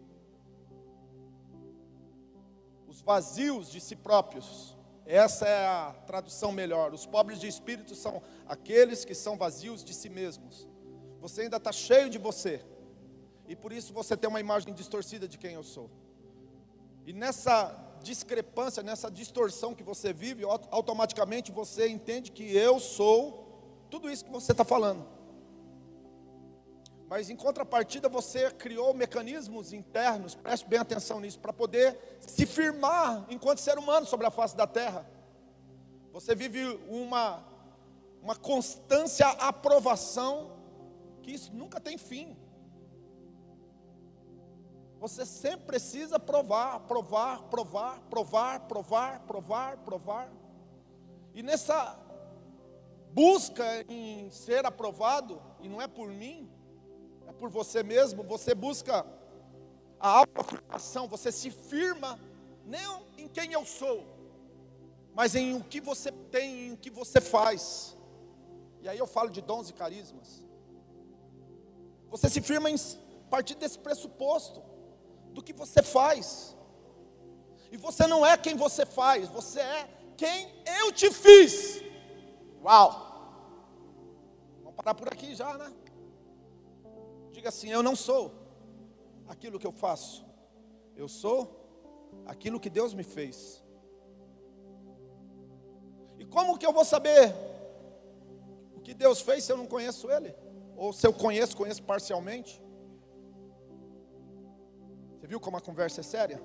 [2.87, 4.75] Os vazios de si próprios.
[5.05, 6.95] Essa é a tradução melhor.
[6.95, 10.67] Os pobres de espírito são aqueles que são vazios de si mesmos.
[11.21, 12.65] Você ainda está cheio de você.
[13.47, 15.91] E por isso você tem uma imagem distorcida de quem eu sou.
[17.05, 24.09] E nessa discrepância, nessa distorção que você vive, automaticamente você entende que eu sou tudo
[24.09, 25.05] isso que você está falando.
[27.07, 33.25] Mas em contrapartida, você criou mecanismos internos, preste bem atenção nisso, para poder se firmar
[33.29, 35.07] enquanto ser humano sobre a face da terra.
[36.11, 37.43] Você vive uma,
[38.21, 40.57] uma constância aprovação,
[41.21, 42.35] que isso nunca tem fim.
[45.03, 50.31] Você sempre precisa provar, provar, provar, provar, provar, provar, provar.
[51.33, 51.99] E nessa
[53.11, 56.49] busca em ser aprovado, e não é por mim,
[57.27, 59.05] é por você mesmo, você busca
[59.99, 62.17] a autoafirmação, você se firma
[62.65, 64.05] não em quem eu sou,
[65.13, 67.97] mas em o que você tem, em o que você faz.
[68.81, 70.45] E aí eu falo de dons e carismas.
[72.09, 74.71] Você se firma em a partir desse pressuposto
[75.33, 76.55] do que você faz.
[77.71, 81.81] E você não é quem você faz, você é quem eu te fiz.
[82.63, 83.11] Uau!
[84.59, 85.73] Vamos parar por aqui já, né?
[87.31, 88.31] Diga assim: Eu não sou
[89.27, 90.25] aquilo que eu faço,
[90.95, 91.39] eu sou
[92.25, 93.63] aquilo que Deus me fez.
[96.19, 97.33] E como que eu vou saber
[98.75, 100.33] o que Deus fez se eu não conheço Ele?
[100.77, 102.62] Ou se eu conheço, conheço parcialmente?
[105.23, 106.43] Você viu como a conversa é séria?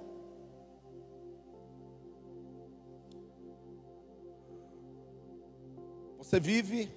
[6.17, 6.89] Você vive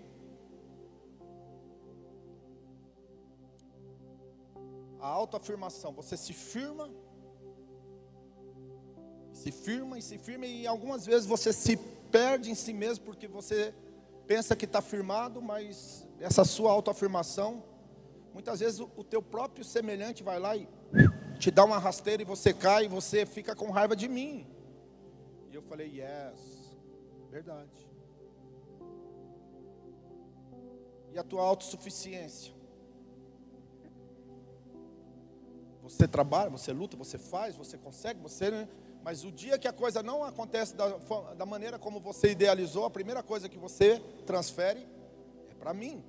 [4.99, 6.87] a autoafirmação, você se firma,
[9.33, 11.77] se firma e se firma, e algumas vezes você se
[12.11, 13.73] perde em si mesmo porque você
[14.27, 17.63] pensa que está firmado, mas essa sua autoafirmação,
[18.31, 20.69] muitas vezes o, o teu próprio semelhante vai lá e
[21.41, 24.45] te dá uma rasteira e você cai e você fica com raiva de mim.
[25.49, 26.71] E eu falei, yes,
[27.31, 27.89] verdade.
[31.11, 32.53] E a tua autossuficiência?
[35.81, 38.51] Você trabalha, você luta, você faz, você consegue, você.
[38.51, 38.69] né?
[39.03, 40.89] Mas o dia que a coisa não acontece da,
[41.33, 44.87] da maneira como você idealizou, a primeira coisa que você transfere
[45.49, 46.03] é para mim.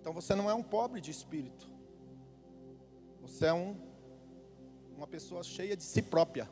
[0.00, 1.70] Então você não é um pobre de espírito.
[3.30, 3.74] Você é um,
[4.96, 6.50] uma pessoa cheia de si própria.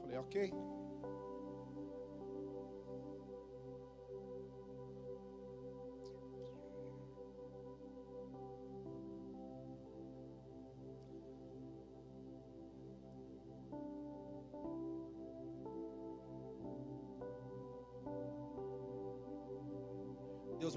[0.00, 0.52] Falei, ok.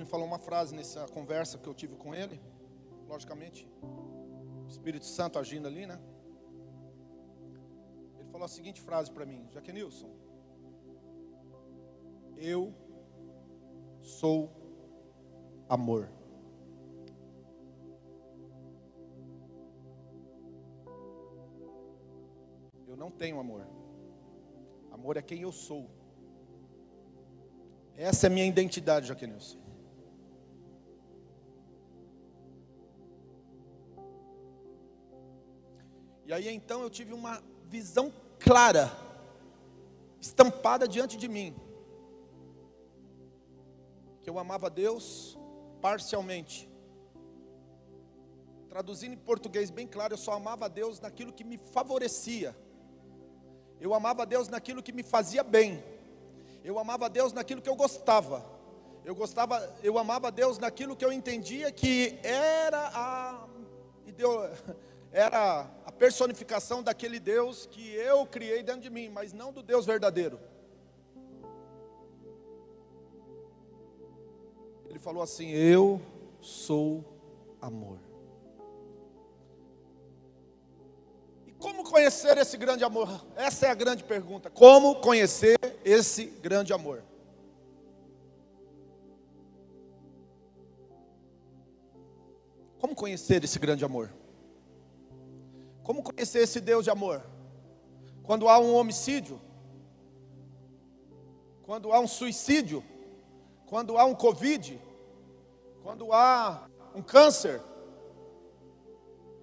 [0.10, 2.42] Falou uma frase nessa conversa que eu tive com ele.
[3.08, 3.68] Logicamente,
[4.68, 6.00] Espírito Santo agindo ali, né?
[8.18, 10.10] Ele falou a seguinte frase para mim: Jaquenilson,
[12.38, 12.74] eu
[14.02, 14.52] sou
[15.68, 16.10] amor.
[22.88, 23.66] Eu não tenho amor.
[24.92, 25.90] Amor é quem eu sou.
[27.96, 29.69] Essa é a minha identidade, Jaquenilson.
[36.30, 38.92] E aí então eu tive uma visão clara,
[40.22, 41.56] estampada diante de mim,
[44.22, 45.36] que eu amava Deus
[45.82, 46.70] parcialmente.
[48.68, 52.56] Traduzindo em português bem claro, eu só amava Deus naquilo que me favorecia.
[53.82, 55.84] Eu amava Deus naquilo que me fazia bem.
[56.64, 58.46] Eu amava Deus naquilo que eu gostava.
[59.04, 63.48] Eu gostava, eu amava Deus naquilo que eu entendia que era a
[65.12, 65.68] era
[66.00, 70.40] personificação daquele Deus que eu criei dentro de mim, mas não do Deus verdadeiro.
[74.88, 76.02] Ele falou assim: Eu
[76.42, 77.04] sou
[77.62, 78.00] amor.
[81.46, 83.26] E como conhecer esse grande amor?
[83.36, 84.50] Essa é a grande pergunta.
[84.50, 87.04] Como conhecer esse grande amor?
[92.80, 94.10] Como conhecer esse grande amor?
[95.90, 97.26] Como conhecer esse Deus de amor?
[98.22, 99.42] Quando há um homicídio,
[101.64, 102.84] quando há um suicídio,
[103.66, 104.80] quando há um Covid,
[105.82, 107.60] quando há um câncer.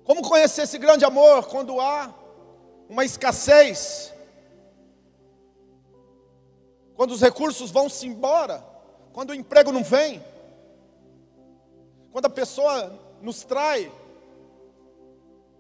[0.05, 2.15] Como conhecer esse grande amor quando há
[2.89, 4.15] uma escassez?
[6.95, 8.65] Quando os recursos vão se embora?
[9.13, 10.25] Quando o emprego não vem?
[12.13, 13.91] Quando a pessoa nos trai?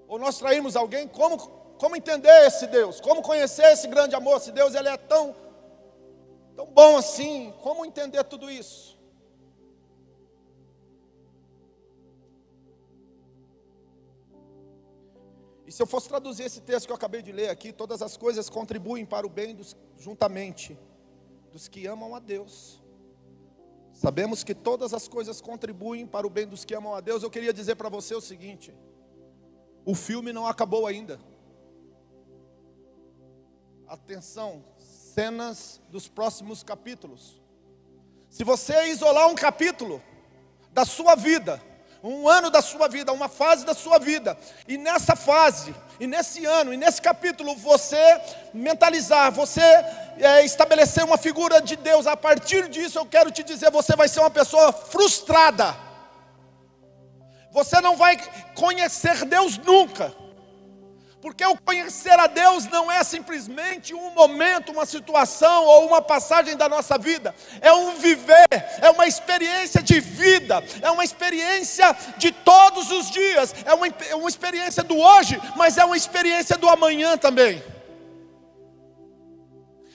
[0.08, 1.08] Ou nós traímos alguém?
[1.08, 1.38] Como,
[1.78, 3.00] como entender esse Deus?
[3.00, 4.36] Como conhecer esse grande amor?
[4.36, 5.34] Esse Deus ele é tão,
[6.54, 7.52] tão bom assim.
[7.62, 8.96] Como entender tudo isso?
[15.66, 18.16] E se eu fosse traduzir esse texto que eu acabei de ler aqui, todas as
[18.16, 20.78] coisas contribuem para o bem dos, juntamente
[21.50, 22.80] dos que amam a Deus.
[23.92, 27.22] Sabemos que todas as coisas contribuem para o bem dos que amam a Deus.
[27.22, 28.72] Eu queria dizer para você o seguinte:
[29.86, 31.20] o filme não acabou ainda.
[33.86, 34.64] Atenção,
[35.14, 37.40] cenas dos próximos capítulos.
[38.28, 40.02] Se você isolar um capítulo
[40.72, 41.62] da sua vida,
[42.02, 46.44] um ano da sua vida, uma fase da sua vida, e nessa fase, e nesse
[46.44, 48.20] ano, e nesse capítulo, você
[48.52, 49.62] mentalizar, você
[50.18, 54.08] é, estabelecer uma figura de Deus, a partir disso eu quero te dizer, você vai
[54.08, 55.85] ser uma pessoa frustrada.
[57.56, 58.18] Você não vai
[58.54, 60.14] conhecer Deus nunca.
[61.22, 66.54] Porque o conhecer a Deus não é simplesmente um momento, uma situação ou uma passagem
[66.54, 68.46] da nossa vida, é um viver,
[68.82, 74.14] é uma experiência de vida, é uma experiência de todos os dias, é uma, é
[74.14, 77.64] uma experiência do hoje, mas é uma experiência do amanhã também.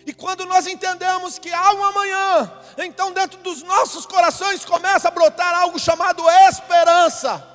[0.05, 5.11] E quando nós entendemos que há um amanhã, então dentro dos nossos corações começa a
[5.11, 7.47] brotar algo chamado esperança.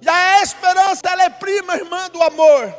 [0.00, 2.74] E a esperança ela é prima irmã do amor.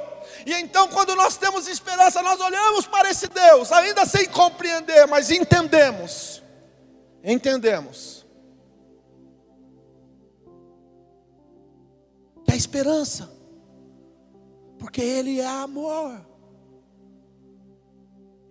[0.46, 5.32] E então, quando nós temos esperança, nós olhamos para esse Deus, ainda sem compreender, mas
[5.32, 6.44] entendemos.
[7.24, 8.26] Entendemos.
[12.46, 13.32] Que é esperança,
[14.78, 16.33] porque Ele é amor.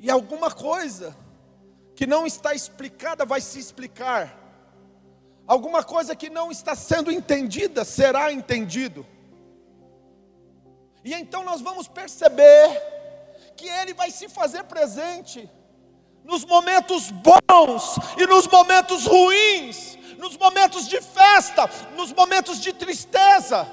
[0.02, 1.16] E alguma coisa
[1.94, 4.36] que não está explicada vai se explicar.
[5.46, 9.06] Alguma coisa que não está sendo entendida será entendido.
[11.04, 12.82] E então nós vamos perceber
[13.56, 15.48] que Ele vai se fazer presente
[16.24, 23.70] nos momentos bons e nos momentos ruins, nos momentos de festa, nos momentos de tristeza.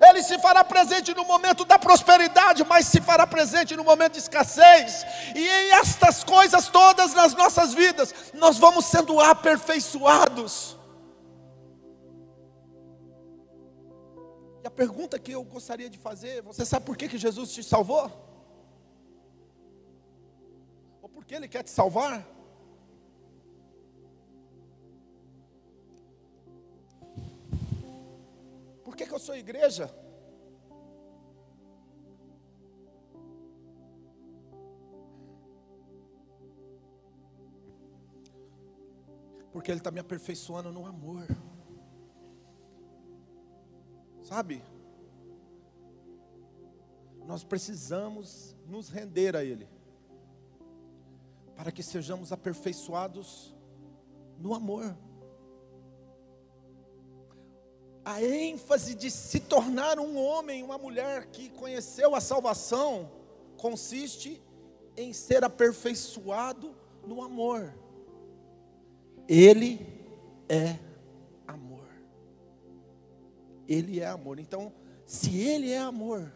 [0.00, 4.18] Ele se fará presente no momento da prosperidade, mas se fará presente no momento de
[4.18, 5.04] escassez.
[5.34, 10.76] E em estas coisas todas nas nossas vidas, nós vamos sendo aperfeiçoados.
[14.62, 17.62] E a pergunta que eu gostaria de fazer: você sabe por que, que Jesus te
[17.62, 18.10] salvou?
[21.00, 22.35] Ou por que Ele quer te salvar?
[29.36, 29.94] Sou igreja?
[39.52, 41.26] Porque Ele está me aperfeiçoando no amor.
[44.22, 44.62] Sabe?
[47.26, 49.68] Nós precisamos nos render a Ele,
[51.54, 53.54] para que sejamos aperfeiçoados
[54.38, 54.96] no amor.
[58.06, 63.10] A ênfase de se tornar um homem, uma mulher que conheceu a salvação,
[63.56, 64.40] consiste
[64.96, 66.72] em ser aperfeiçoado
[67.04, 67.74] no amor.
[69.26, 69.84] Ele
[70.48, 70.78] é
[71.48, 71.88] amor.
[73.66, 74.38] Ele é amor.
[74.38, 74.72] Então,
[75.04, 76.32] se Ele é amor,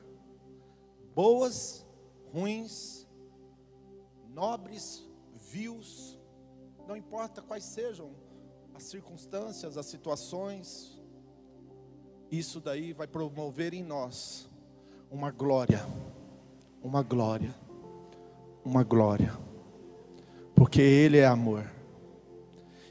[1.15, 1.87] boas,
[2.33, 3.07] ruins,
[4.29, 6.19] nobres, vios,
[6.89, 8.13] não importa quais sejam
[8.75, 11.00] as circunstâncias, as situações,
[12.31, 14.49] isso daí vai promover em nós
[15.11, 15.85] uma glória,
[16.83, 17.53] uma glória,
[18.65, 19.37] uma glória,
[20.55, 21.69] porque Ele é amor.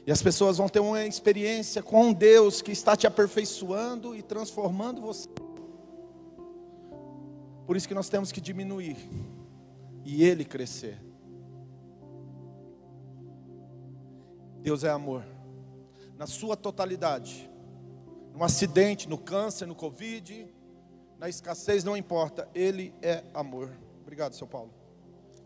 [0.06, 5.00] E as pessoas vão ter uma experiência com Deus que está te aperfeiçoando e transformando
[5.00, 5.28] você.
[7.66, 8.96] Por isso que nós temos que diminuir
[10.04, 10.98] e Ele crescer.
[14.60, 15.24] Deus é amor,
[16.18, 17.49] na sua totalidade
[18.32, 20.48] no acidente, no câncer, no Covid,
[21.18, 23.70] na escassez, não importa, Ele é amor.
[24.00, 24.72] Obrigado, seu Paulo.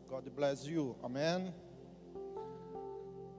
[0.09, 0.97] God bless you.
[1.03, 1.53] Amém.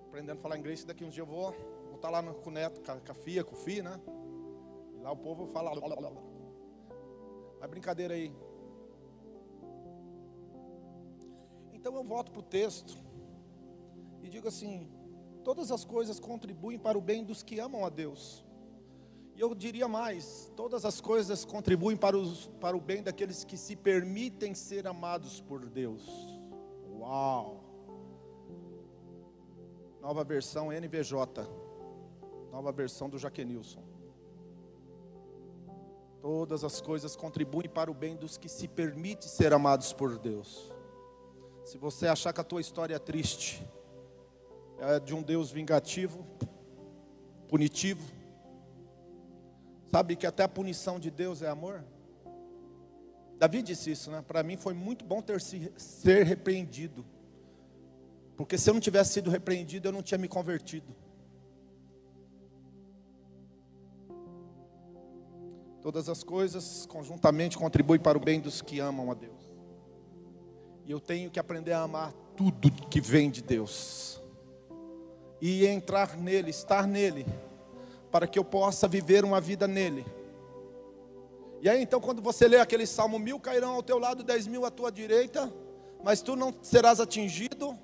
[0.08, 1.56] Aprendendo a falar inglês, daqui uns dias eu vou,
[1.96, 4.00] estar lá com o neto, com a FIA, com o FI, né?
[4.98, 5.72] E lá o povo fala.
[7.60, 8.32] Vai brincadeira aí.
[11.74, 12.98] Então eu volto para o texto
[14.22, 14.90] e digo assim:
[15.44, 18.45] todas as coisas contribuem para o bem dos que amam a Deus
[19.36, 23.58] e eu diria mais: todas as coisas contribuem para, os, para o bem daqueles que
[23.58, 26.04] se permitem ser amados por Deus.
[26.98, 27.62] Uau!
[30.02, 31.16] Nova versão NVJ.
[32.52, 33.84] Nova versão do Jaquenilson.
[36.22, 40.72] Todas as coisas contribuem para o bem dos que se permitem ser amados por Deus.
[41.66, 43.68] Se você achar que a tua história é triste,
[44.80, 46.26] é de um Deus vingativo,
[47.48, 48.12] punitivo,
[49.96, 51.82] Sabe que até a punição de Deus é amor?
[53.38, 54.22] Davi disse isso, né?
[54.22, 57.06] Para mim foi muito bom ter se, ser repreendido.
[58.36, 60.94] Porque se eu não tivesse sido repreendido, eu não tinha me convertido.
[65.82, 69.50] Todas as coisas conjuntamente contribuem para o bem dos que amam a Deus.
[70.84, 74.22] E eu tenho que aprender a amar tudo que vem de Deus.
[75.40, 77.26] E entrar nele, estar nele
[78.16, 80.06] para que eu possa viver uma vida nele.
[81.62, 84.66] E aí então, quando você lê aquele salmo: mil cairão ao teu lado, dez mil
[84.66, 85.52] à tua direita,
[86.02, 87.78] mas tu não serás atingido.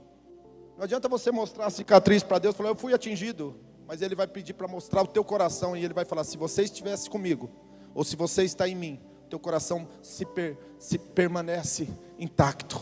[0.78, 4.26] Não adianta você mostrar a cicatriz para Deus, falar, eu fui atingido, mas Ele vai
[4.26, 7.50] pedir para mostrar o teu coração, e Ele vai falar: se você estivesse comigo,
[7.94, 12.80] ou se você está em mim, teu coração se, per- se permanece intacto.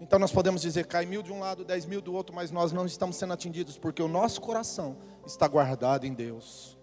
[0.00, 2.72] Então nós podemos dizer, cai mil de um lado, dez mil do outro, mas nós
[2.72, 4.96] não estamos sendo atingidos, porque o nosso coração
[5.26, 6.76] está guardado em Deus.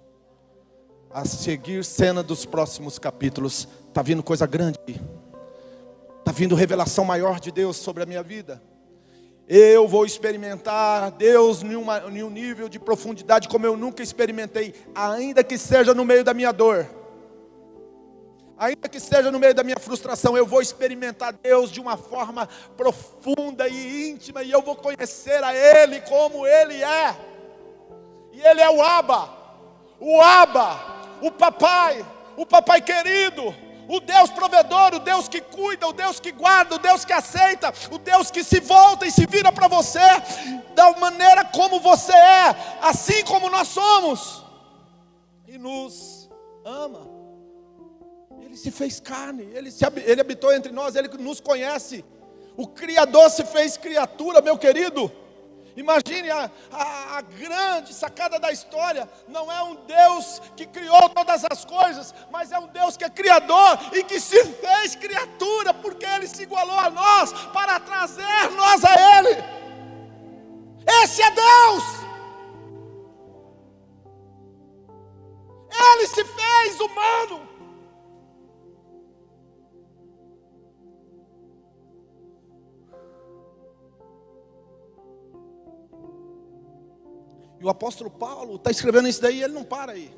[1.11, 4.79] A seguir cena dos próximos capítulos, está vindo coisa grande.
[6.19, 8.61] Está vindo revelação maior de Deus sobre a minha vida.
[9.47, 14.73] Eu vou experimentar Deus em, uma- em um nível de profundidade como eu nunca experimentei,
[14.95, 16.87] ainda que seja no meio da minha dor.
[18.57, 22.47] Ainda que seja no meio da minha frustração, eu vou experimentar Deus de uma forma
[22.77, 27.32] profunda e íntima, e eu vou conhecer a Ele como Ele é.
[28.43, 29.29] Ele é o Abba,
[29.99, 30.79] o Abba,
[31.21, 33.55] o Papai, o Papai querido,
[33.87, 37.73] o Deus provedor, o Deus que cuida, o Deus que guarda, o Deus que aceita,
[37.91, 39.99] o Deus que se volta e se vira para você
[40.73, 44.43] da maneira como você é, assim como nós somos,
[45.47, 46.29] e nos
[46.65, 47.07] ama.
[48.41, 52.03] Ele se fez carne, ele, se, ele habitou entre nós, ele nos conhece.
[52.55, 55.11] O Criador se fez criatura, meu querido.
[55.75, 59.09] Imagine a, a- a grande sacada da história.
[59.27, 63.09] Não é um Deus que criou todas as coisas, mas é um Deus que é
[63.09, 68.83] criador e que se fez criatura, porque Ele se igualou a nós para trazer nós
[68.85, 69.43] a Ele.
[71.03, 71.83] Esse é Deus.
[75.71, 77.49] Ele se fez humano.
[87.63, 90.13] E o apóstolo Paulo está escrevendo isso daí, e ele não para aí.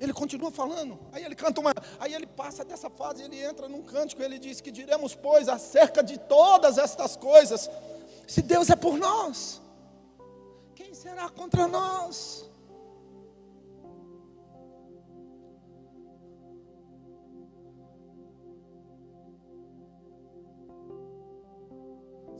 [0.00, 3.80] Ele continua falando, aí ele canta uma, aí ele passa dessa fase, ele entra num
[3.80, 7.70] cântico, ele diz que diremos, pois, acerca de todas estas coisas,
[8.26, 9.62] se Deus é por nós,
[10.74, 12.50] quem será contra nós?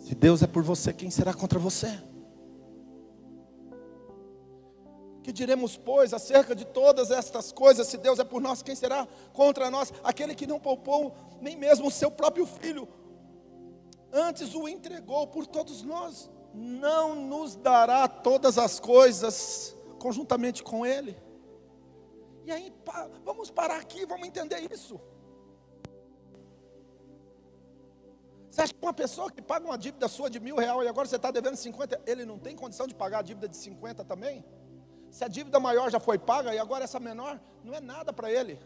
[0.01, 1.97] Se Deus é por você, quem será contra você?
[5.27, 9.09] Que diremos, pois, acerca de todas estas coisas, se Deus é por nós, quem será
[9.33, 9.93] contra nós?
[10.05, 12.89] Aquele que não poupou nem mesmo o seu próprio filho,
[14.13, 21.19] antes o entregou por todos nós, não nos dará todas as coisas conjuntamente com Ele?
[22.45, 22.73] E aí,
[23.25, 25.01] vamos parar aqui, vamos entender isso.
[28.49, 31.09] Você acha que uma pessoa que paga uma dívida sua de mil reais e agora
[31.09, 34.45] você está devendo 50, ele não tem condição de pagar a dívida de 50 também?
[35.11, 38.31] Se a dívida maior já foi paga e agora essa menor, não é nada para
[38.31, 38.59] ele.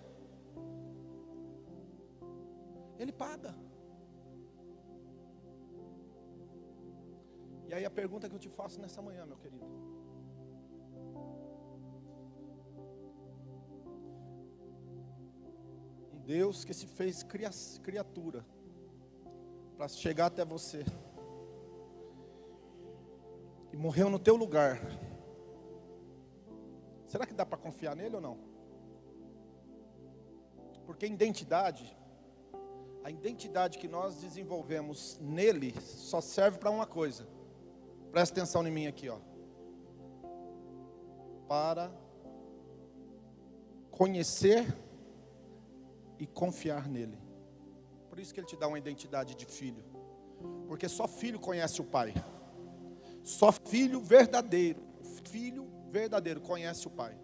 [2.98, 3.54] Ele paga.
[7.68, 9.64] E aí a pergunta que eu te faço nessa manhã, meu querido.
[16.12, 17.50] Um Deus que se fez cria-
[17.82, 18.44] criatura
[19.76, 20.84] para chegar até você
[23.72, 24.78] e morreu no teu lugar.
[27.10, 28.38] Será que dá para confiar nele ou não?
[30.86, 31.96] Porque identidade,
[33.02, 37.26] a identidade que nós desenvolvemos nele só serve para uma coisa.
[38.12, 39.18] Presta atenção em mim aqui, ó.
[41.48, 41.90] Para
[43.90, 44.72] conhecer
[46.16, 47.18] e confiar nele.
[48.08, 49.82] Por isso que ele te dá uma identidade de filho.
[50.68, 52.14] Porque só filho conhece o pai.
[53.24, 54.80] Só filho verdadeiro,
[55.24, 57.18] filho verdadeiro conhece o pai.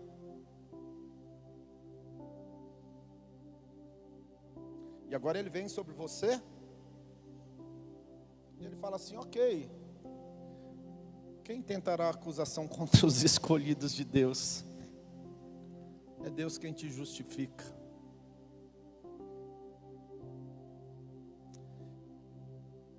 [5.08, 6.40] E agora ele vem sobre você.
[8.58, 9.70] E ele fala assim: Ok.
[11.44, 14.64] Quem tentará acusação contra os escolhidos de Deus?
[16.24, 17.64] É Deus quem te justifica.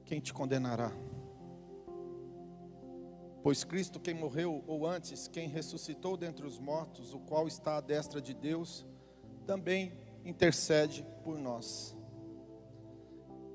[0.05, 0.93] Quem te condenará?
[3.47, 7.79] Pois Cristo, quem morreu, ou antes, quem ressuscitou dentre os mortos, o qual está à
[7.79, 8.85] destra de Deus,
[9.45, 9.93] também
[10.25, 11.95] intercede por nós.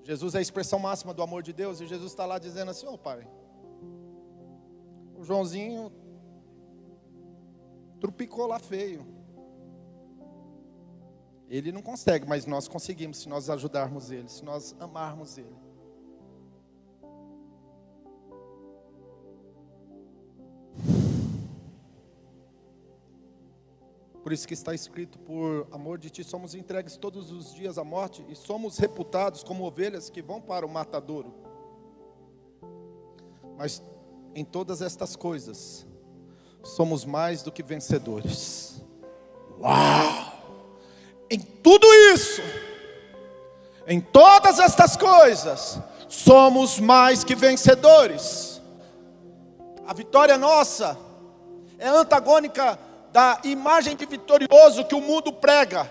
[0.03, 2.87] Jesus é a expressão máxima do amor de Deus, e Jesus está lá dizendo assim:
[2.87, 3.29] Ô Pai,
[5.15, 5.93] o Joãozinho
[8.01, 9.07] trupicou lá feio.
[11.51, 15.62] Ele não consegue, mas nós conseguimos se nós ajudarmos ele, se nós amarmos ele.
[24.33, 27.85] Por isso que está escrito: por amor de ti somos entregues todos os dias à
[27.85, 31.35] morte e somos reputados como ovelhas que vão para o matadouro.
[33.59, 33.83] Mas
[34.35, 35.87] em todas estas coisas
[36.63, 38.83] somos mais do que vencedores.
[39.61, 40.33] Uau!
[41.29, 42.41] Em tudo isso,
[43.87, 45.79] em todas estas coisas,
[46.09, 48.63] somos mais que vencedores.
[49.87, 50.99] A vitória nossa
[51.79, 52.79] é antagônica
[53.13, 55.91] da imagem de vitorioso que o mundo prega.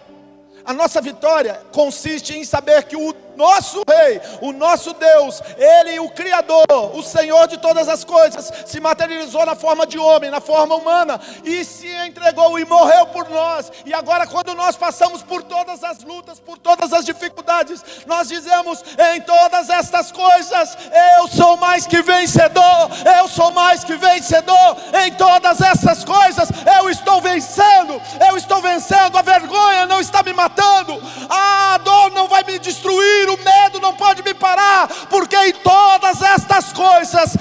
[0.65, 6.09] A nossa vitória consiste em saber que o nosso Rei, o nosso Deus, Ele, o
[6.09, 10.75] Criador, o Senhor de todas as coisas, se materializou na forma de homem, na forma
[10.75, 13.71] humana, e se entregou e morreu por nós.
[13.83, 18.83] E agora, quando nós passamos por todas as lutas, por todas as dificuldades, nós dizemos:
[19.15, 20.77] em todas estas coisas,
[21.17, 22.89] eu sou mais que vencedor,
[23.19, 29.17] eu sou mais que vencedor, em todas essas coisas, eu estou vencendo, eu estou vencendo,
[29.17, 33.95] a vergonha não está me matando, a dor não vai me destruir, o medo não
[33.95, 37.35] pode me parar, porque em todas estas coisas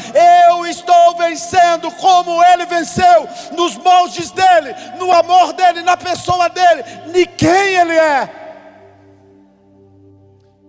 [0.48, 6.82] eu estou vencendo como ele venceu, nos moldes dele, no amor dele, na pessoa dele,
[7.12, 8.40] de quem ele é.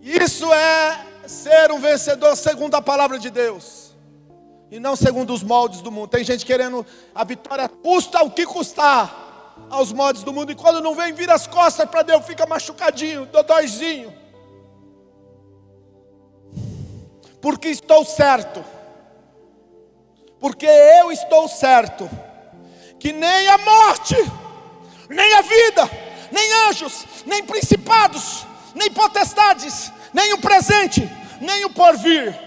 [0.01, 3.91] Isso é ser um vencedor segundo a palavra de Deus.
[4.72, 6.07] E não segundo os moldes do mundo.
[6.07, 9.22] Tem gente querendo a vitória custa o que custar
[9.69, 10.51] aos moldes do mundo.
[10.51, 14.20] E quando não vem, vira as costas para Deus, fica machucadinho, dodóizinho.
[17.41, 18.63] Porque estou certo,
[20.39, 22.07] porque eu estou certo,
[22.99, 24.15] que nem a morte,
[25.09, 25.89] nem a vida,
[26.31, 31.01] nem anjos, nem principados, nem potestades, nem o presente,
[31.41, 32.39] nem o porvir.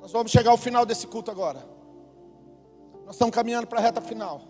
[0.00, 1.66] Nós vamos chegar ao final desse culto agora.
[3.04, 4.42] Nós estamos caminhando para a reta final.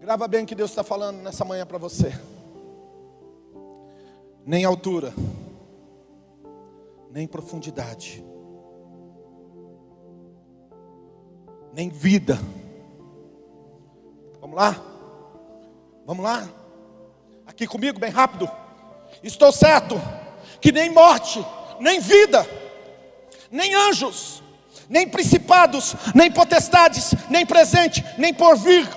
[0.00, 2.12] Grava bem o que Deus está falando nessa manhã para você
[4.48, 5.12] nem altura,
[7.10, 8.24] nem profundidade,
[11.74, 12.38] nem vida.
[14.40, 14.82] Vamos lá?
[16.06, 16.48] Vamos lá?
[17.46, 18.50] Aqui comigo, bem rápido.
[19.22, 19.96] Estou certo
[20.62, 21.44] que nem morte,
[21.78, 22.48] nem vida,
[23.50, 24.42] nem anjos,
[24.88, 28.88] nem principados, nem potestades, nem presente, nem porvir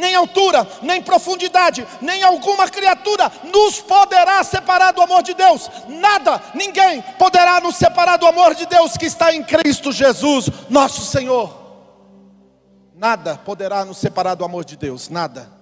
[0.00, 5.70] nem altura, nem profundidade, nem alguma criatura nos poderá separar do amor de Deus.
[5.86, 11.04] Nada, ninguém poderá nos separar do amor de Deus que está em Cristo Jesus, nosso
[11.04, 11.60] Senhor.
[12.94, 15.52] Nada poderá nos separar do amor de Deus, nada.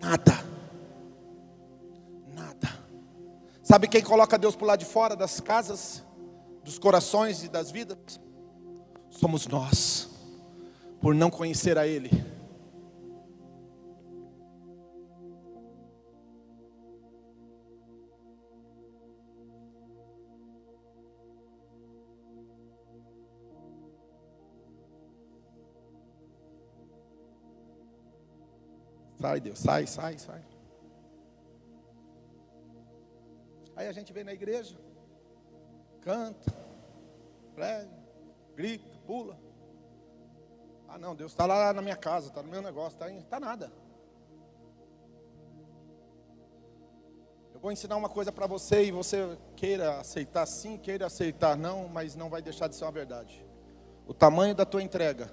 [0.00, 0.44] Nada.
[2.34, 2.68] Nada.
[3.62, 6.04] Sabe quem coloca Deus por lá de fora das casas,
[6.62, 8.20] dos corações e das vidas?
[9.10, 10.17] Somos nós
[11.00, 12.10] por não conhecer a Ele.
[29.20, 30.44] Sai, Deus, sai, sai, sai.
[33.74, 34.76] Aí a gente vem na igreja,
[36.00, 36.52] canta,
[37.54, 37.90] prega,
[38.54, 39.47] grita, pula.
[40.88, 43.70] Ah, não, Deus está lá na minha casa, está no meu negócio, está tá nada.
[47.52, 51.88] Eu vou ensinar uma coisa para você e você queira aceitar sim, queira aceitar não,
[51.88, 53.44] mas não vai deixar de ser uma verdade.
[54.06, 55.30] O tamanho da tua entrega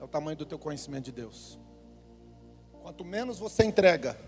[0.00, 1.60] é o tamanho do teu conhecimento de Deus.
[2.82, 4.18] Quanto menos você entrega,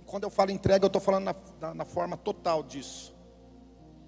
[0.00, 3.14] e quando eu falo entrega, eu estou falando na, na, na forma total disso,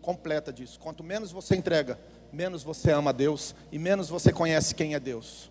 [0.00, 0.80] completa disso.
[0.80, 2.00] Quanto menos você entrega,
[2.32, 5.49] menos você ama Deus e menos você conhece quem é Deus.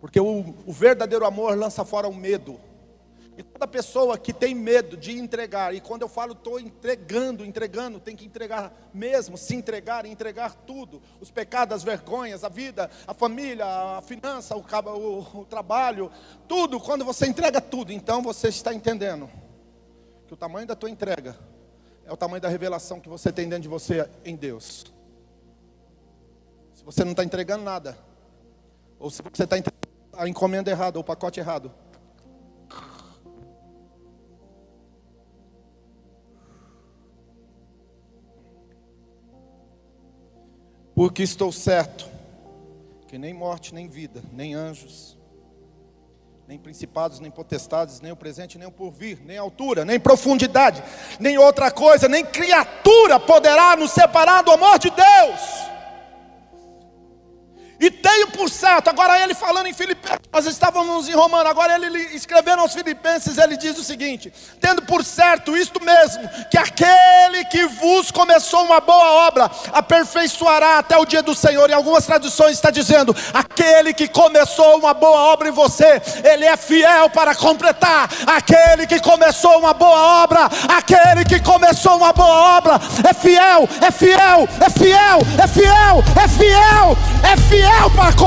[0.00, 2.60] Porque o, o verdadeiro amor lança fora o medo.
[3.38, 8.00] E toda pessoa que tem medo de entregar, e quando eu falo estou entregando, entregando,
[8.00, 13.12] tem que entregar mesmo, se entregar, entregar tudo: os pecados, as vergonhas, a vida, a
[13.12, 16.10] família, a finança, o, o, o trabalho,
[16.48, 16.80] tudo.
[16.80, 19.28] Quando você entrega tudo, então você está entendendo
[20.26, 21.38] que o tamanho da tua entrega
[22.06, 24.86] é o tamanho da revelação que você tem dentro de você em Deus.
[26.72, 27.98] Se você não está entregando nada,
[28.98, 29.85] ou se você está entregando
[30.16, 31.72] a encomenda errada, o pacote errado.
[40.94, 42.08] Porque estou certo
[43.06, 45.16] que nem morte, nem vida, nem anjos,
[46.48, 50.82] nem principados, nem potestades, nem o presente, nem o porvir, nem altura, nem profundidade,
[51.20, 55.75] nem outra coisa, nem criatura poderá nos separar do amor de Deus.
[58.36, 62.74] Por certo, agora ele falando em Filipenses, nós estávamos em Romano, agora ele escrevendo aos
[62.74, 64.30] Filipenses, ele diz o seguinte:
[64.60, 70.98] tendo por certo isto mesmo, que aquele que vos começou uma boa obra, aperfeiçoará até
[70.98, 71.70] o dia do Senhor.
[71.70, 76.58] Em algumas traduções está dizendo: aquele que começou uma boa obra em você, ele é
[76.58, 78.10] fiel para completar.
[78.26, 82.74] Aquele que começou uma boa obra, aquele que começou uma boa obra,
[83.08, 88.25] é fiel, é fiel, é fiel, é fiel, é fiel, é fiel para completar.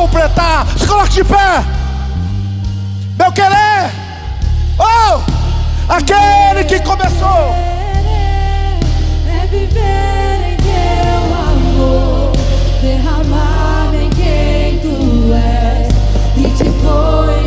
[0.78, 1.62] Se coloque de pé,
[3.18, 3.92] meu querer,
[4.80, 5.20] oh,
[5.90, 7.54] aquele que começou.
[9.28, 11.22] É viver em teu
[11.52, 12.32] amor,
[12.82, 15.90] derramar em quem tu és.
[16.38, 17.39] E te conhecer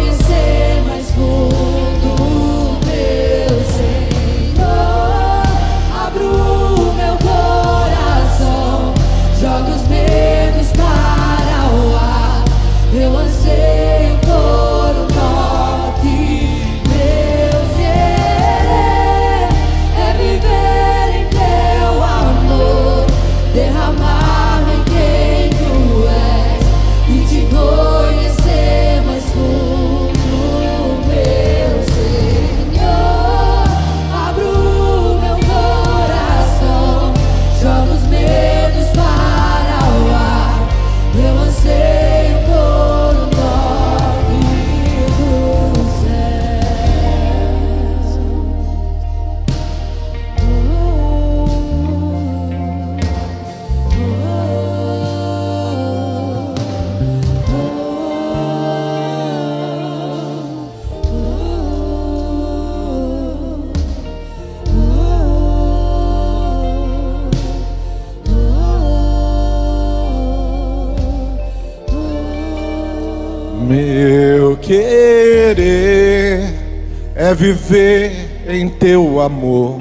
[77.35, 79.81] viver em teu amor.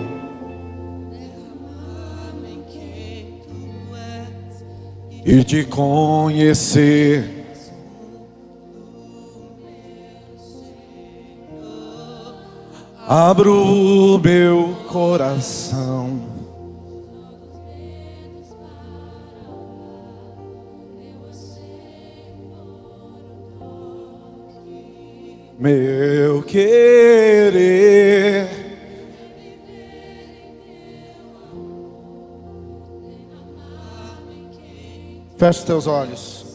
[5.25, 7.41] E te conhecer.
[13.07, 16.40] Abro o meu coração.
[25.61, 27.51] Meu querer
[35.37, 36.50] Feche teus olhos.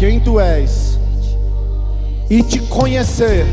[0.00, 0.98] Quem tu és,
[2.30, 3.44] e te conhecer.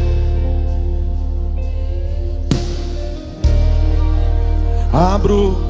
[4.93, 5.66] Abro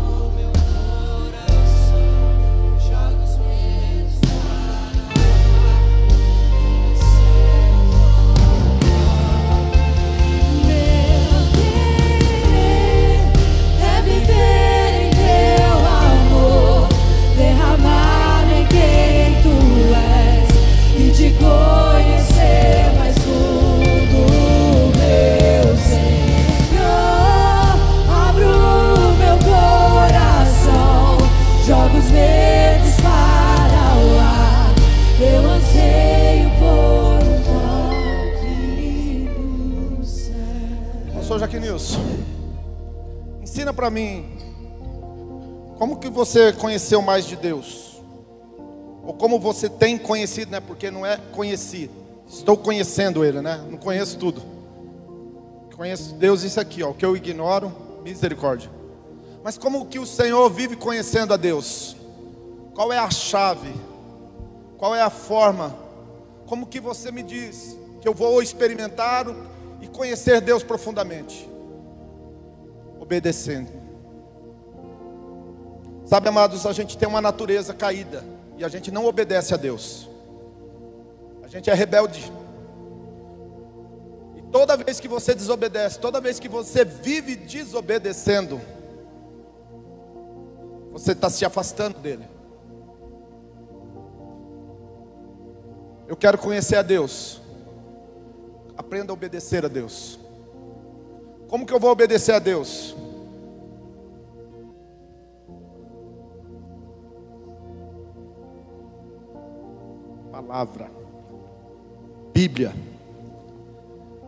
[46.28, 48.01] você conheceu mais de Deus?
[49.03, 50.59] Ou como você tem conhecido, né?
[50.59, 51.89] Porque não é conheci.
[52.28, 53.65] Estou conhecendo ele, né?
[53.69, 54.41] Não conheço tudo.
[55.75, 57.71] Conheço Deus isso aqui, ó, o que eu ignoro,
[58.03, 58.69] misericórdia.
[59.43, 61.95] Mas como que o Senhor vive conhecendo a Deus?
[62.73, 63.73] Qual é a chave?
[64.78, 65.75] Qual é a forma?
[66.47, 69.28] Como que você me diz que eu vou experimentar
[69.82, 71.47] e conhecer Deus profundamente?
[72.99, 73.76] Obedecendo.
[76.08, 78.24] Sabe, amados, a gente tem uma natureza caída
[78.58, 80.10] e a gente não obedece a Deus.
[81.43, 82.32] A gente é rebelde.
[84.38, 88.62] E toda vez que você desobedece, toda vez que você vive desobedecendo,
[90.93, 92.26] você está se afastando dele.
[96.08, 97.41] Eu quero conhecer a Deus.
[98.78, 100.18] Aprenda a obedecer a Deus.
[101.49, 102.95] Como que eu vou obedecer a Deus?
[110.47, 110.89] Palavra,
[112.31, 112.73] Bíblia,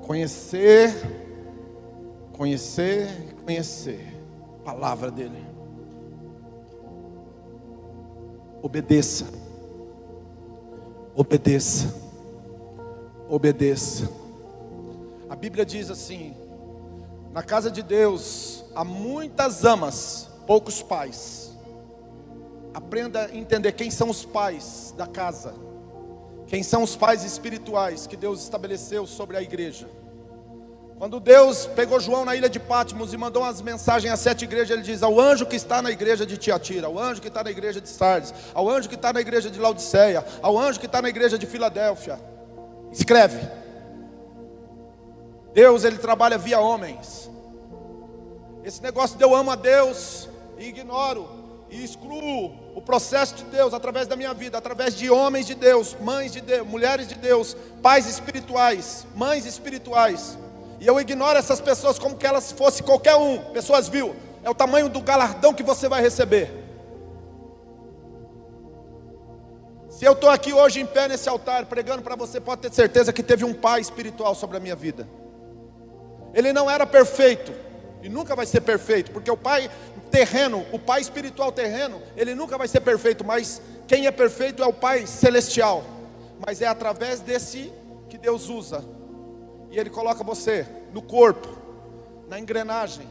[0.05, 0.93] conhecer,
[2.33, 3.07] conhecer,
[3.45, 4.21] conhecer,
[4.65, 5.41] palavra dele.
[8.61, 9.27] Obedeça,
[11.15, 11.95] obedeça,
[13.29, 14.11] obedeça.
[15.29, 16.35] A Bíblia diz assim:
[17.31, 21.57] na casa de Deus há muitas amas, poucos pais.
[22.73, 25.68] Aprenda a entender quem são os pais da casa,
[26.49, 29.87] quem são os pais espirituais que Deus estabeleceu sobre a igreja.
[30.97, 34.71] Quando Deus pegou João na ilha de Patmos e mandou as mensagens às sete igrejas,
[34.71, 37.51] ele diz: ao anjo que está na igreja de Tiatira, ao anjo que está na
[37.51, 41.01] igreja de Sardes, ao anjo que está na igreja de Laodiceia, ao anjo que está
[41.01, 42.19] na igreja de Filadélfia,
[42.91, 43.47] escreve.
[45.53, 47.29] Deus ele trabalha via homens.
[48.63, 50.27] Esse negócio de eu amo a Deus
[50.57, 51.38] e ignoro
[51.69, 55.95] e excluo o processo de Deus através da minha vida, através de homens de Deus,
[56.01, 60.37] mães de Deus, mulheres de Deus, pais espirituais, mães espirituais.
[60.79, 63.37] E eu ignoro essas pessoas como que elas fossem qualquer um.
[63.51, 66.51] Pessoas viu, é o tamanho do galardão que você vai receber.
[69.89, 73.11] Se eu estou aqui hoje em pé nesse altar pregando para você, pode ter certeza
[73.11, 75.07] que teve um pai espiritual sobre a minha vida.
[76.33, 77.51] Ele não era perfeito
[78.01, 79.69] e nunca vai ser perfeito, porque o pai
[80.09, 84.65] terreno, o pai espiritual terreno, ele nunca vai ser perfeito, mas quem é perfeito é
[84.65, 85.83] o pai celestial.
[86.45, 87.71] Mas é através desse
[88.09, 88.83] que Deus usa.
[89.71, 91.47] E ele coloca você no corpo,
[92.27, 93.07] na engrenagem,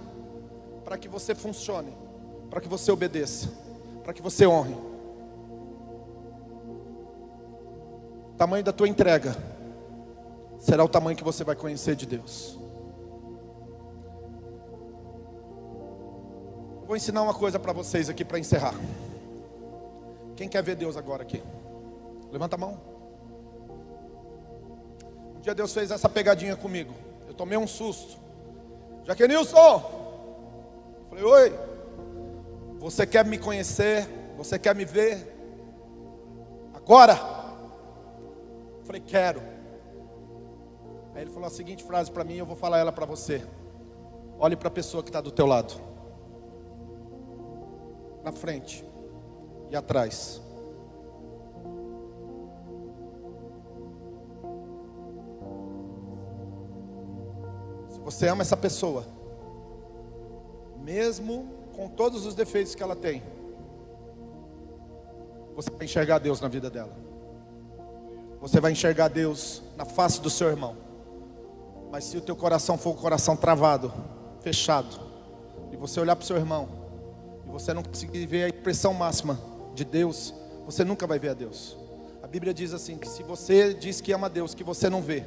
[0.85, 1.97] para que você funcione,
[2.51, 3.49] para que você obedeça,
[4.03, 4.75] para que você honre.
[8.33, 9.37] O tamanho da tua entrega
[10.59, 12.58] será o tamanho que você vai conhecer de Deus.
[16.89, 18.73] Vou ensinar uma coisa para vocês aqui para encerrar.
[20.35, 21.43] Quem quer ver Deus agora aqui?
[22.33, 22.81] Levanta a mão.
[25.37, 26.95] Um dia Deus fez essa pegadinha comigo.
[27.27, 28.17] Eu tomei um susto.
[29.05, 29.83] Jaquenilson!
[31.11, 31.59] Falei, oi.
[32.79, 34.09] Você quer me conhecer?
[34.39, 35.37] Você quer me ver?
[36.73, 37.17] Agora?
[38.85, 39.43] Falei, quero.
[41.15, 43.47] Aí ele falou a seguinte frase para mim, eu vou falar ela para você.
[44.39, 45.88] Olhe para a pessoa que está do teu lado
[48.23, 48.85] na frente
[49.71, 50.41] e atrás.
[57.91, 59.07] Se você ama essa pessoa,
[60.79, 63.23] mesmo com todos os defeitos que ela tem,
[65.55, 66.97] você vai enxergar Deus na vida dela.
[68.41, 70.77] Você vai enxergar Deus na face do seu irmão.
[71.91, 73.93] Mas se o teu coração for um coração travado,
[74.41, 75.01] fechado,
[75.73, 76.78] e você olhar para o seu irmão
[77.49, 79.41] e você não conseguir ver a expressão máxima
[79.75, 80.35] de Deus,
[80.67, 81.77] você nunca vai ver a Deus.
[82.23, 85.01] A Bíblia diz assim: que se você diz que ama a Deus, que você não
[85.01, 85.25] vê,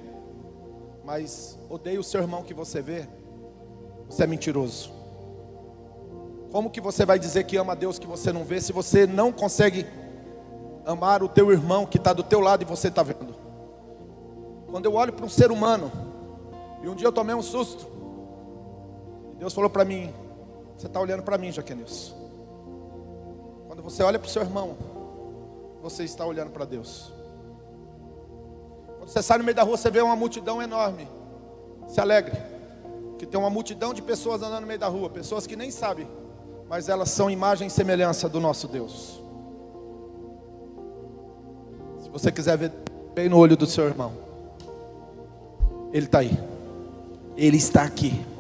[1.03, 3.07] mas odeia o seu irmão que você vê,
[4.07, 4.91] você é mentiroso.
[6.51, 9.07] Como que você vai dizer que ama a Deus que você não vê, se você
[9.07, 9.85] não consegue
[10.85, 13.33] amar o teu irmão que está do teu lado e você está vendo?
[14.69, 15.91] Quando eu olho para um ser humano,
[16.83, 17.87] e um dia eu tomei um susto,
[19.39, 20.13] Deus falou para mim:
[20.81, 22.15] você está olhando para mim, Jaquenilson.
[23.67, 24.75] Quando você olha para o seu irmão,
[25.79, 27.13] você está olhando para Deus.
[28.97, 31.07] Quando você sai no meio da rua, você vê uma multidão enorme.
[31.87, 32.35] Se alegre.
[33.19, 36.07] Que tem uma multidão de pessoas andando no meio da rua, pessoas que nem sabem,
[36.67, 39.21] mas elas são imagem e semelhança do nosso Deus.
[41.99, 42.71] Se você quiser ver
[43.13, 44.13] bem no olho do seu irmão,
[45.93, 46.39] ele está aí.
[47.37, 48.30] Ele está aqui.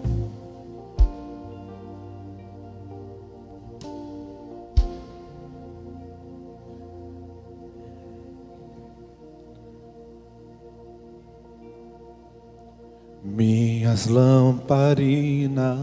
[13.23, 15.77] Minhas lamparinas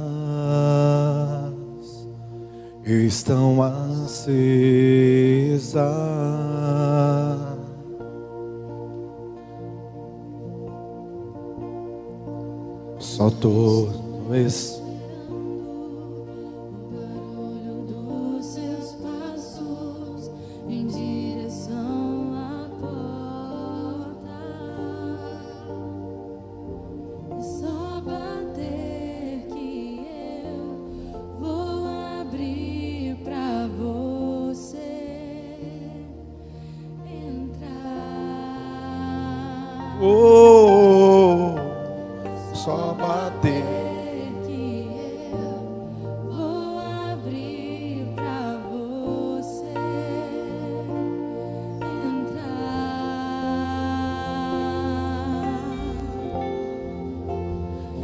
[2.85, 4.49] estão acesas.
[12.99, 14.78] Só todo esse
[42.69, 43.65] só bater.
[44.47, 44.87] que
[45.33, 45.89] eu
[46.31, 49.65] vou abrir pra você
[52.05, 53.25] entrar.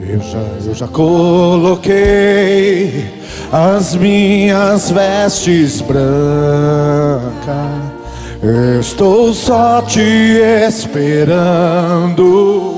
[0.01, 3.05] Eu já, eu já coloquei
[3.53, 6.01] as minhas vestes brancas.
[8.81, 12.74] Estou só te esperando.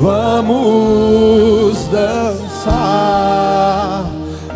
[0.00, 2.78] Vamos dançar.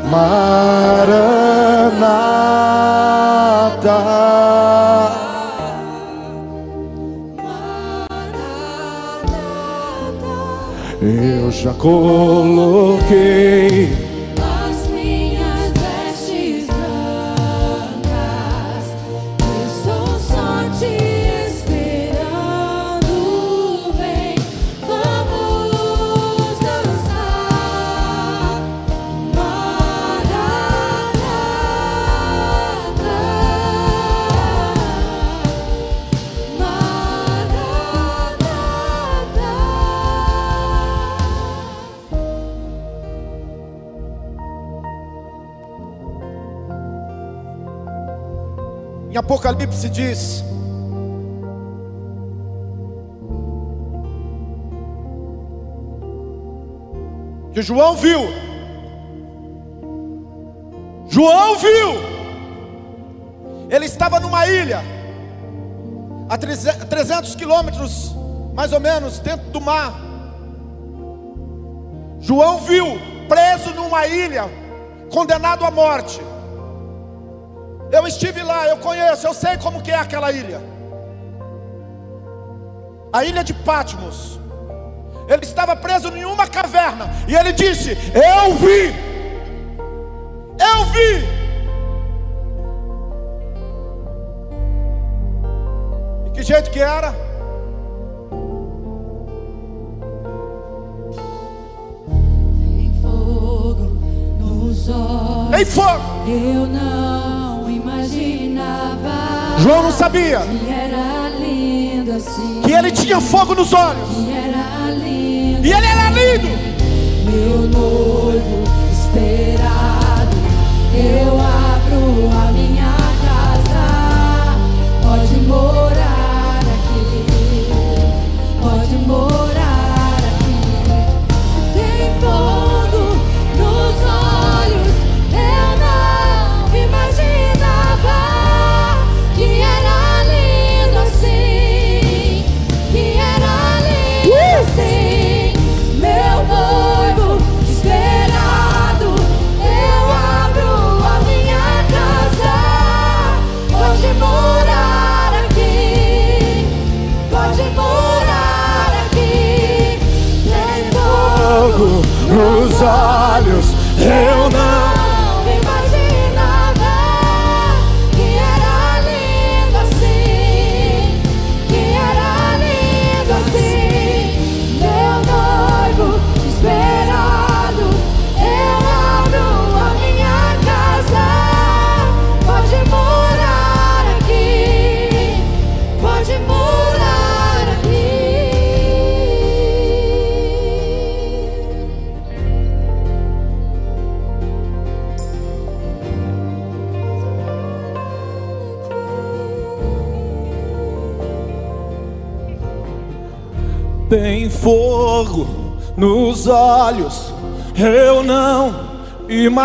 [0.09, 1.33] Maranata.
[11.01, 13.13] Eu já coloquei
[49.33, 50.45] Apocalipse diz:
[57.55, 58.21] que João viu.
[61.09, 62.13] João viu.
[63.71, 64.83] Ele estava numa ilha,
[66.29, 68.15] a 300 quilômetros,
[68.53, 69.95] mais ou menos, dentro do mar.
[72.21, 74.45] João viu, preso numa ilha,
[75.11, 76.21] condenado à morte.
[77.93, 80.63] Eu estive lá, eu conheço, eu sei como que é aquela ilha.
[83.13, 84.41] A ilha de Patmos.
[85.29, 88.95] Ele estava preso em uma caverna e ele disse: Eu vi.
[90.59, 91.27] Eu vi.
[96.27, 97.15] E que jeito que era?
[102.59, 103.85] Tem fogo
[104.39, 105.61] nos olhos.
[105.61, 106.03] Em fogo.
[106.27, 107.22] Eu não
[109.59, 112.61] João não sabia que assim.
[112.65, 114.09] que ele tinha fogo nos olhos.
[115.63, 116.49] E ele era lindo.
[117.25, 118.62] Meu noivo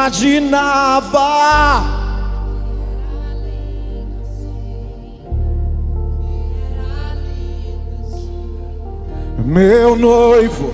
[0.08, 1.84] imaginava.
[9.44, 10.74] Meu noivo.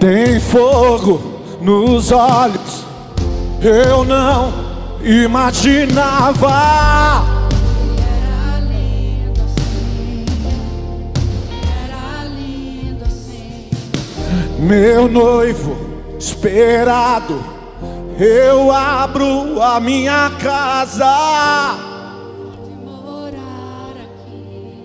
[0.00, 1.20] Tem fogo
[1.62, 2.84] nos olhos.
[3.62, 4.63] Eu não
[5.04, 6.48] imaginava.
[8.00, 10.24] Era lindo assim,
[11.82, 13.70] era lindo assim.
[14.58, 15.76] Meu noivo
[16.18, 17.44] esperado,
[18.18, 21.76] eu abro a minha casa.
[22.38, 24.82] Pode morar aqui,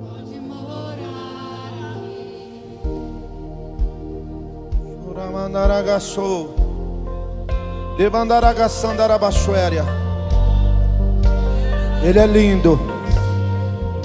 [0.00, 2.46] pode morar aqui.
[5.14, 6.55] Ramandaragaçou.
[12.02, 12.78] Ele é lindo.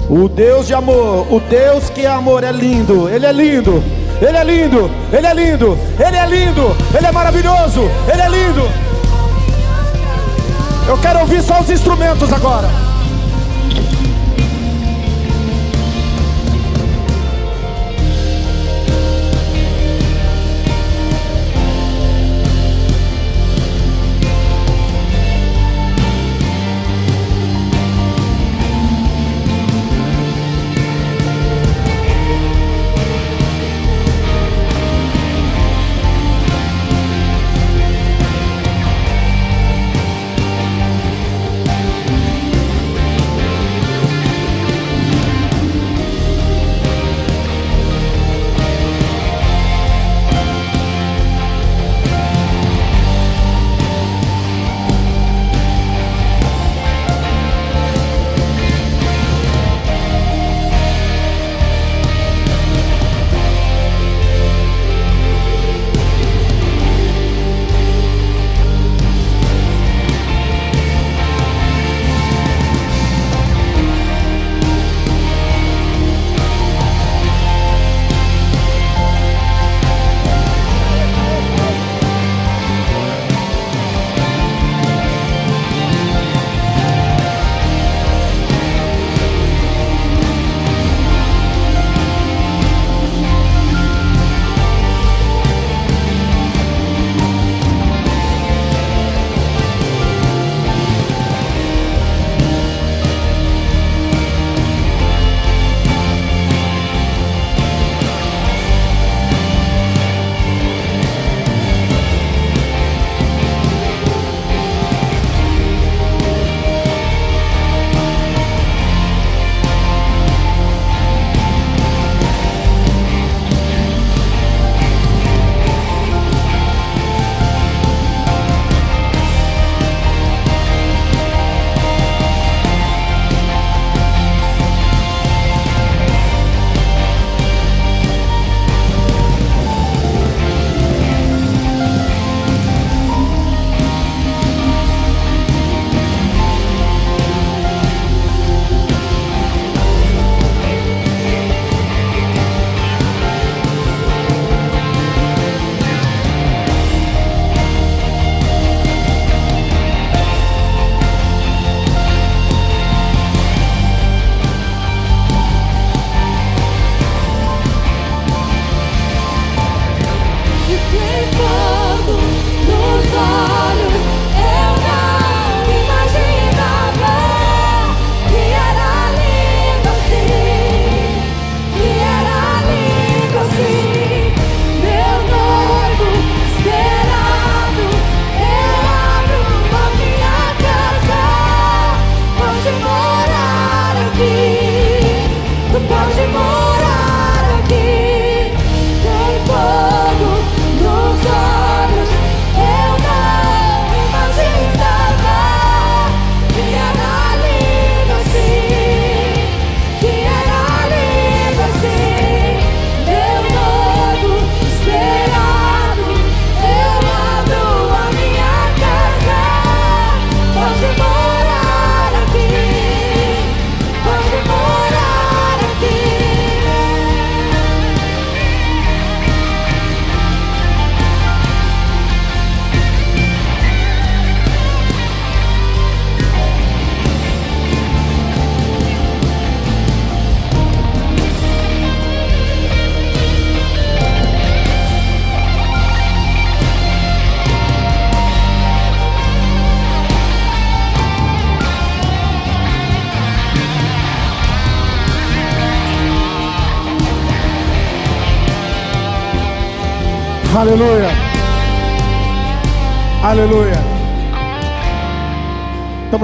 [0.08, 3.06] O Deus de amor, o Deus que é amor é lindo.
[3.08, 3.82] Ele é lindo.
[4.20, 4.90] Ele é lindo.
[5.12, 5.78] Ele é lindo.
[5.98, 6.76] Ele é lindo.
[6.96, 7.82] Ele é maravilhoso.
[8.10, 8.62] Ele é lindo.
[10.88, 12.91] Eu quero ouvir só os instrumentos agora.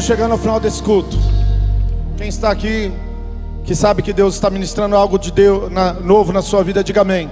[0.09, 1.19] Chegando ao final desse culto.
[2.17, 2.91] Quem está aqui,
[3.63, 7.03] que sabe que Deus está ministrando algo de Deus na- novo na sua vida, diga
[7.03, 7.31] amém.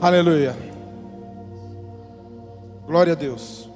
[0.00, 0.56] Aleluia.
[2.84, 3.70] Glória a Deus.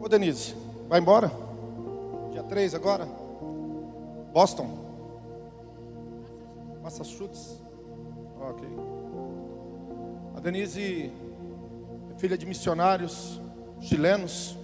[0.00, 0.54] Ô Denise,
[0.88, 1.30] vai embora?
[2.32, 3.06] Dia 3 agora?
[4.32, 4.70] Boston?
[6.82, 7.60] Massachusetts?
[8.40, 8.66] Ok.
[10.34, 11.12] A Denise
[12.10, 13.38] é filha de missionários
[13.80, 14.56] chilenos.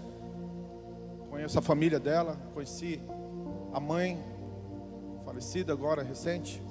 [1.30, 3.00] Conheço a família dela, conheci
[3.72, 4.22] a mãe,
[5.24, 6.62] falecida agora, recente.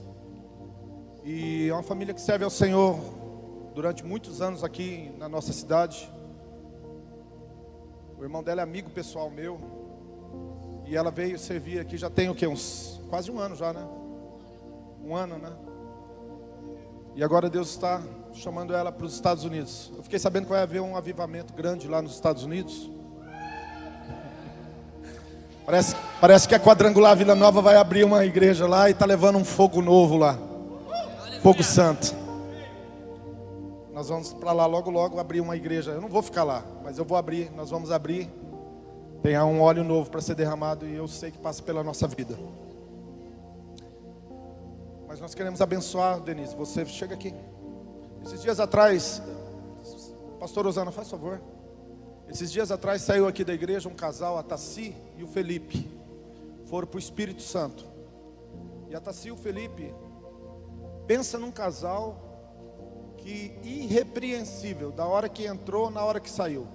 [1.24, 3.00] E é uma família que serve ao Senhor
[3.74, 6.10] durante muitos anos aqui na nossa cidade.
[8.18, 9.60] O irmão dela é amigo pessoal meu.
[10.86, 12.46] E ela veio servir aqui já tem o que?
[12.46, 13.88] Uns quase um ano já, né?
[15.04, 15.52] Um ano, né?
[17.16, 18.02] E agora Deus está
[18.34, 19.92] chamando ela para os Estados Unidos.
[19.96, 22.90] Eu fiquei sabendo que vai haver um avivamento grande lá nos Estados Unidos.
[25.66, 29.38] Parece, parece que a quadrangular Vila Nova vai abrir uma igreja lá e está levando
[29.38, 30.38] um fogo novo lá.
[31.42, 32.16] Fogo santo.
[33.94, 35.92] Nós vamos para lá logo, logo abrir uma igreja.
[35.92, 37.52] Eu não vou ficar lá, mas eu vou abrir.
[37.56, 38.28] Nós vamos abrir.
[39.22, 42.38] Tem um óleo novo para ser derramado e eu sei que passa pela nossa vida.
[45.14, 46.56] Mas nós queremos abençoar, Denise.
[46.56, 47.32] Você chega aqui.
[48.26, 49.22] Esses dias atrás,
[50.40, 51.40] Pastor Osana, faz favor.
[52.28, 55.88] Esses dias atrás saiu aqui da igreja um casal, a Tassi e o Felipe.
[56.66, 57.86] Foram para o Espírito Santo.
[58.90, 59.94] E a Tassi e o Felipe,
[61.06, 66.68] pensa num casal que irrepreensível, da hora que entrou, na hora que saiu.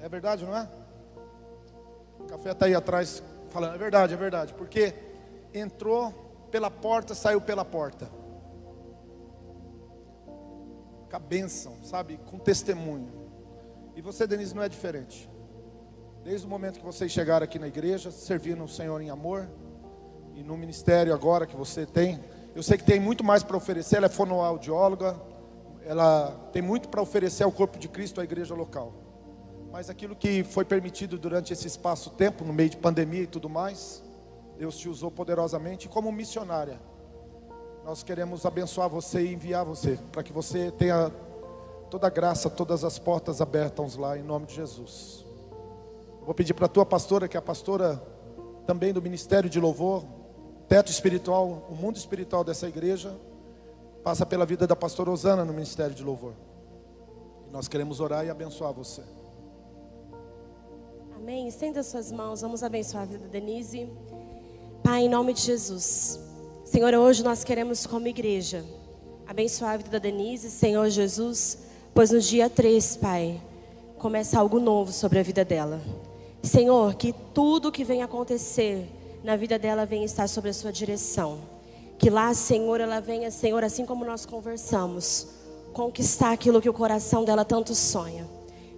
[0.00, 0.68] É verdade, não é?
[2.20, 4.54] O café está aí atrás falando, é verdade, é verdade.
[4.54, 4.94] Porque
[5.54, 6.12] entrou
[6.50, 8.10] pela porta, saiu pela porta.
[11.08, 12.18] Com a bênção, sabe?
[12.26, 13.08] Com testemunho.
[13.96, 15.30] E você, Denise, não é diferente.
[16.24, 19.48] Desde o momento que vocês chegaram aqui na igreja, servindo o Senhor em amor,
[20.34, 22.20] e no ministério agora que você tem,
[22.54, 23.96] eu sei que tem muito mais para oferecer.
[23.96, 25.20] Ela é fonoaudióloga,
[25.84, 28.92] ela tem muito para oferecer ao corpo de Cristo, à igreja local.
[29.72, 34.03] Mas aquilo que foi permitido durante esse espaço-tempo, no meio de pandemia e tudo mais,
[34.58, 36.80] Deus te usou poderosamente como missionária.
[37.84, 41.12] Nós queremos abençoar você e enviar você, para que você tenha
[41.90, 45.24] toda a graça, todas as portas abertas lá, em nome de Jesus.
[46.24, 48.02] Vou pedir para a tua pastora, que é a pastora
[48.66, 50.04] também do Ministério de Louvor,
[50.66, 53.14] teto espiritual, o mundo espiritual dessa igreja,
[54.02, 56.32] passa pela vida da pastora Osana no Ministério de Louvor.
[57.46, 59.02] E nós queremos orar e abençoar você.
[61.14, 61.46] Amém.
[61.48, 63.90] Estenda suas mãos, vamos abençoar a vida da Denise.
[64.84, 66.20] Pai, em nome de Jesus.
[66.62, 68.62] Senhor, hoje nós queremos, como igreja,
[69.26, 71.56] abençoar a vida da Denise, Senhor Jesus,
[71.94, 73.40] pois no dia 3, Pai,
[73.96, 75.80] começa algo novo sobre a vida dela.
[76.42, 78.86] Senhor, que tudo que vem acontecer
[79.24, 81.38] na vida dela venha estar sobre a sua direção.
[81.96, 85.28] Que lá, Senhor, ela venha, Senhor, assim como nós conversamos,
[85.72, 88.28] conquistar aquilo que o coração dela tanto sonha.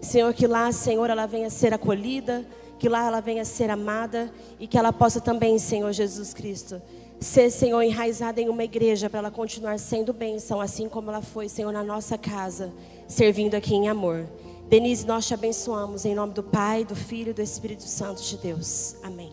[0.01, 2.47] Senhor, que lá, Senhor, ela venha ser acolhida,
[2.79, 6.81] que lá ela venha ser amada e que ela possa também, Senhor Jesus Cristo,
[7.19, 11.49] ser, Senhor, enraizada em uma igreja para ela continuar sendo bênção, assim como ela foi,
[11.49, 12.73] Senhor, na nossa casa,
[13.09, 14.27] servindo aqui em amor.
[14.69, 18.37] Denise, nós te abençoamos em nome do Pai, do Filho e do Espírito Santo de
[18.37, 18.97] Deus.
[19.03, 19.33] Amém.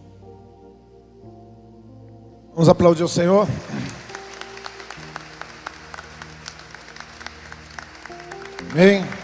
[2.53, 3.47] Vamos aplaudir o Senhor.
[8.71, 9.22] Amém.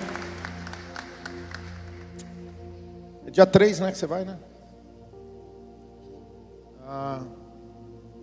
[3.29, 3.91] É dia 3, né?
[3.91, 4.39] Que você vai, né?
[6.81, 7.23] Ah,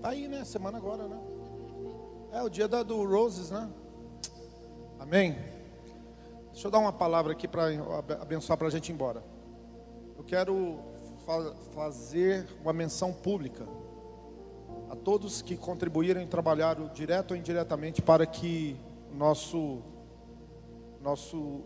[0.02, 0.44] tá aí, né?
[0.44, 1.16] Semana agora, né?
[2.32, 3.70] É o dia da, do Roses, né?
[4.98, 5.38] Amém.
[6.50, 7.66] Deixa eu dar uma palavra aqui para
[8.20, 9.22] abençoar para a gente ir embora.
[10.18, 10.80] Eu quero
[11.24, 13.64] fa fazer uma menção pública
[14.90, 18.76] a todos que contribuíram e trabalharam direto ou indiretamente para que
[19.14, 19.82] nosso
[21.00, 21.60] nosso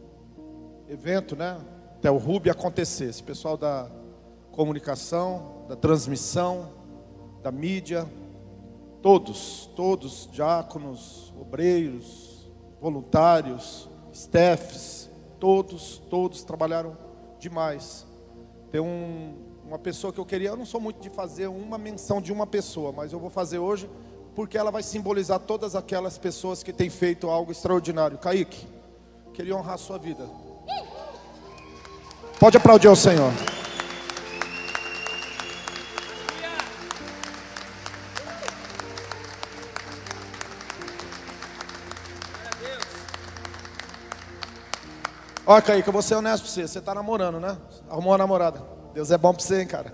[0.90, 1.58] evento, né,
[2.01, 3.22] até o Ruby acontecesse.
[3.22, 3.86] Pessoal da
[4.52, 6.70] comunicação, da transmissão,
[7.43, 8.10] da mídia,
[9.02, 12.51] todos, todos, diáconos, obreiros,
[12.81, 16.97] voluntários, staffs, todos, todos trabalharam
[17.39, 18.06] demais.
[18.72, 22.18] Tem um, uma pessoa que eu queria, eu não sou muito de fazer uma menção
[22.18, 23.90] de uma pessoa, mas eu vou fazer hoje
[24.35, 28.16] porque ela vai simbolizar todas aquelas pessoas que têm feito algo extraordinário.
[28.16, 28.66] Kaique,
[29.35, 30.27] queria honrar a sua vida.
[32.40, 33.30] Pode aplaudir ao Senhor.
[45.46, 46.66] Olha, Kaique, eu vou ser honesto pra você.
[46.66, 47.58] Você tá namorando, né?
[47.90, 48.62] Arrumou uma namorada.
[48.94, 49.92] Deus é bom pra você, hein, cara.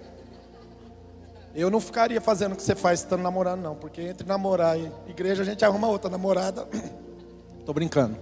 [1.53, 3.75] Eu não ficaria fazendo o que você faz estando namorando, não.
[3.75, 6.69] Porque entre namorar e igreja, a gente arruma outra namorada.
[7.67, 8.17] Tô brincando.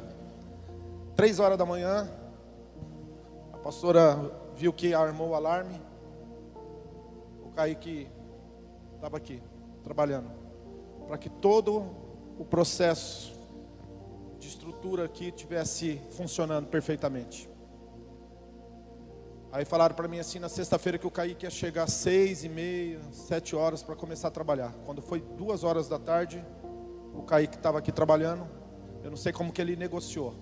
[1.15, 2.09] Três horas da manhã,
[3.65, 5.81] pastora viu que armou o alarme.
[7.43, 8.07] O Kaique
[8.95, 9.43] estava aqui,
[9.83, 10.31] trabalhando.
[11.09, 11.83] Para que todo
[12.39, 13.33] o processo
[14.39, 17.49] de estrutura aqui tivesse funcionando perfeitamente.
[19.51, 22.51] Aí falaram para mim assim na sexta-feira que o Kaique ia chegar às seis e
[22.51, 24.75] meia, sete horas para começar a trabalhar.
[24.85, 26.45] Quando foi duas horas da tarde,
[27.15, 28.47] o Kaique estava aqui trabalhando.
[29.03, 30.35] Eu não sei como que ele negociou.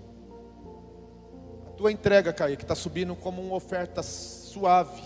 [1.76, 5.02] Tua entrega, Kaique, está subindo como uma oferta suave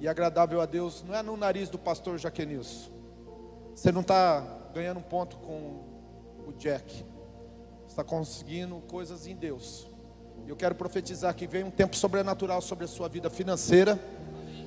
[0.00, 1.02] e agradável a Deus.
[1.02, 2.90] Não é no nariz do pastor Jaquenilson.
[3.74, 5.82] Você não está ganhando um ponto com
[6.46, 7.04] o Jack.
[7.88, 9.88] Está conseguindo coisas em Deus.
[10.46, 13.98] Eu quero profetizar que vem um tempo sobrenatural sobre a sua vida financeira,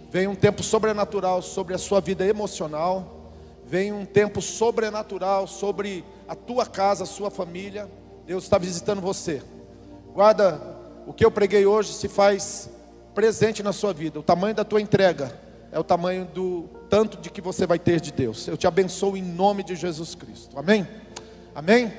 [0.10, 3.32] vem um tempo sobrenatural sobre a sua vida emocional,
[3.66, 7.90] vem um tempo sobrenatural sobre a tua casa, a sua família.
[8.26, 9.42] Deus está visitando você.
[10.14, 10.77] Guarda
[11.08, 12.70] o que eu preguei hoje se faz
[13.16, 14.20] presente na sua vida.
[14.20, 15.34] O tamanho da tua entrega
[15.72, 18.46] é o tamanho do tanto de que você vai ter de Deus.
[18.46, 20.60] Eu te abençoo em nome de Jesus Cristo.
[20.60, 20.86] Amém?
[21.56, 21.94] Amém?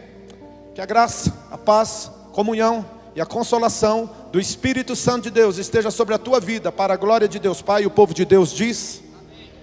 [0.74, 2.85] Que a graça, a paz, comunhão
[3.16, 6.97] e a consolação do Espírito Santo de Deus esteja sobre a tua vida, para a
[6.97, 7.85] glória de Deus Pai.
[7.85, 9.02] E o povo de Deus diz: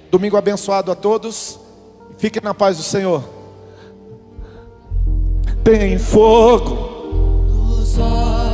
[0.10, 1.60] Domingo abençoado a todos.
[2.18, 3.24] Fiquem na paz do Senhor.
[5.64, 6.76] Tem fogo
[7.48, 8.45] Nos olhos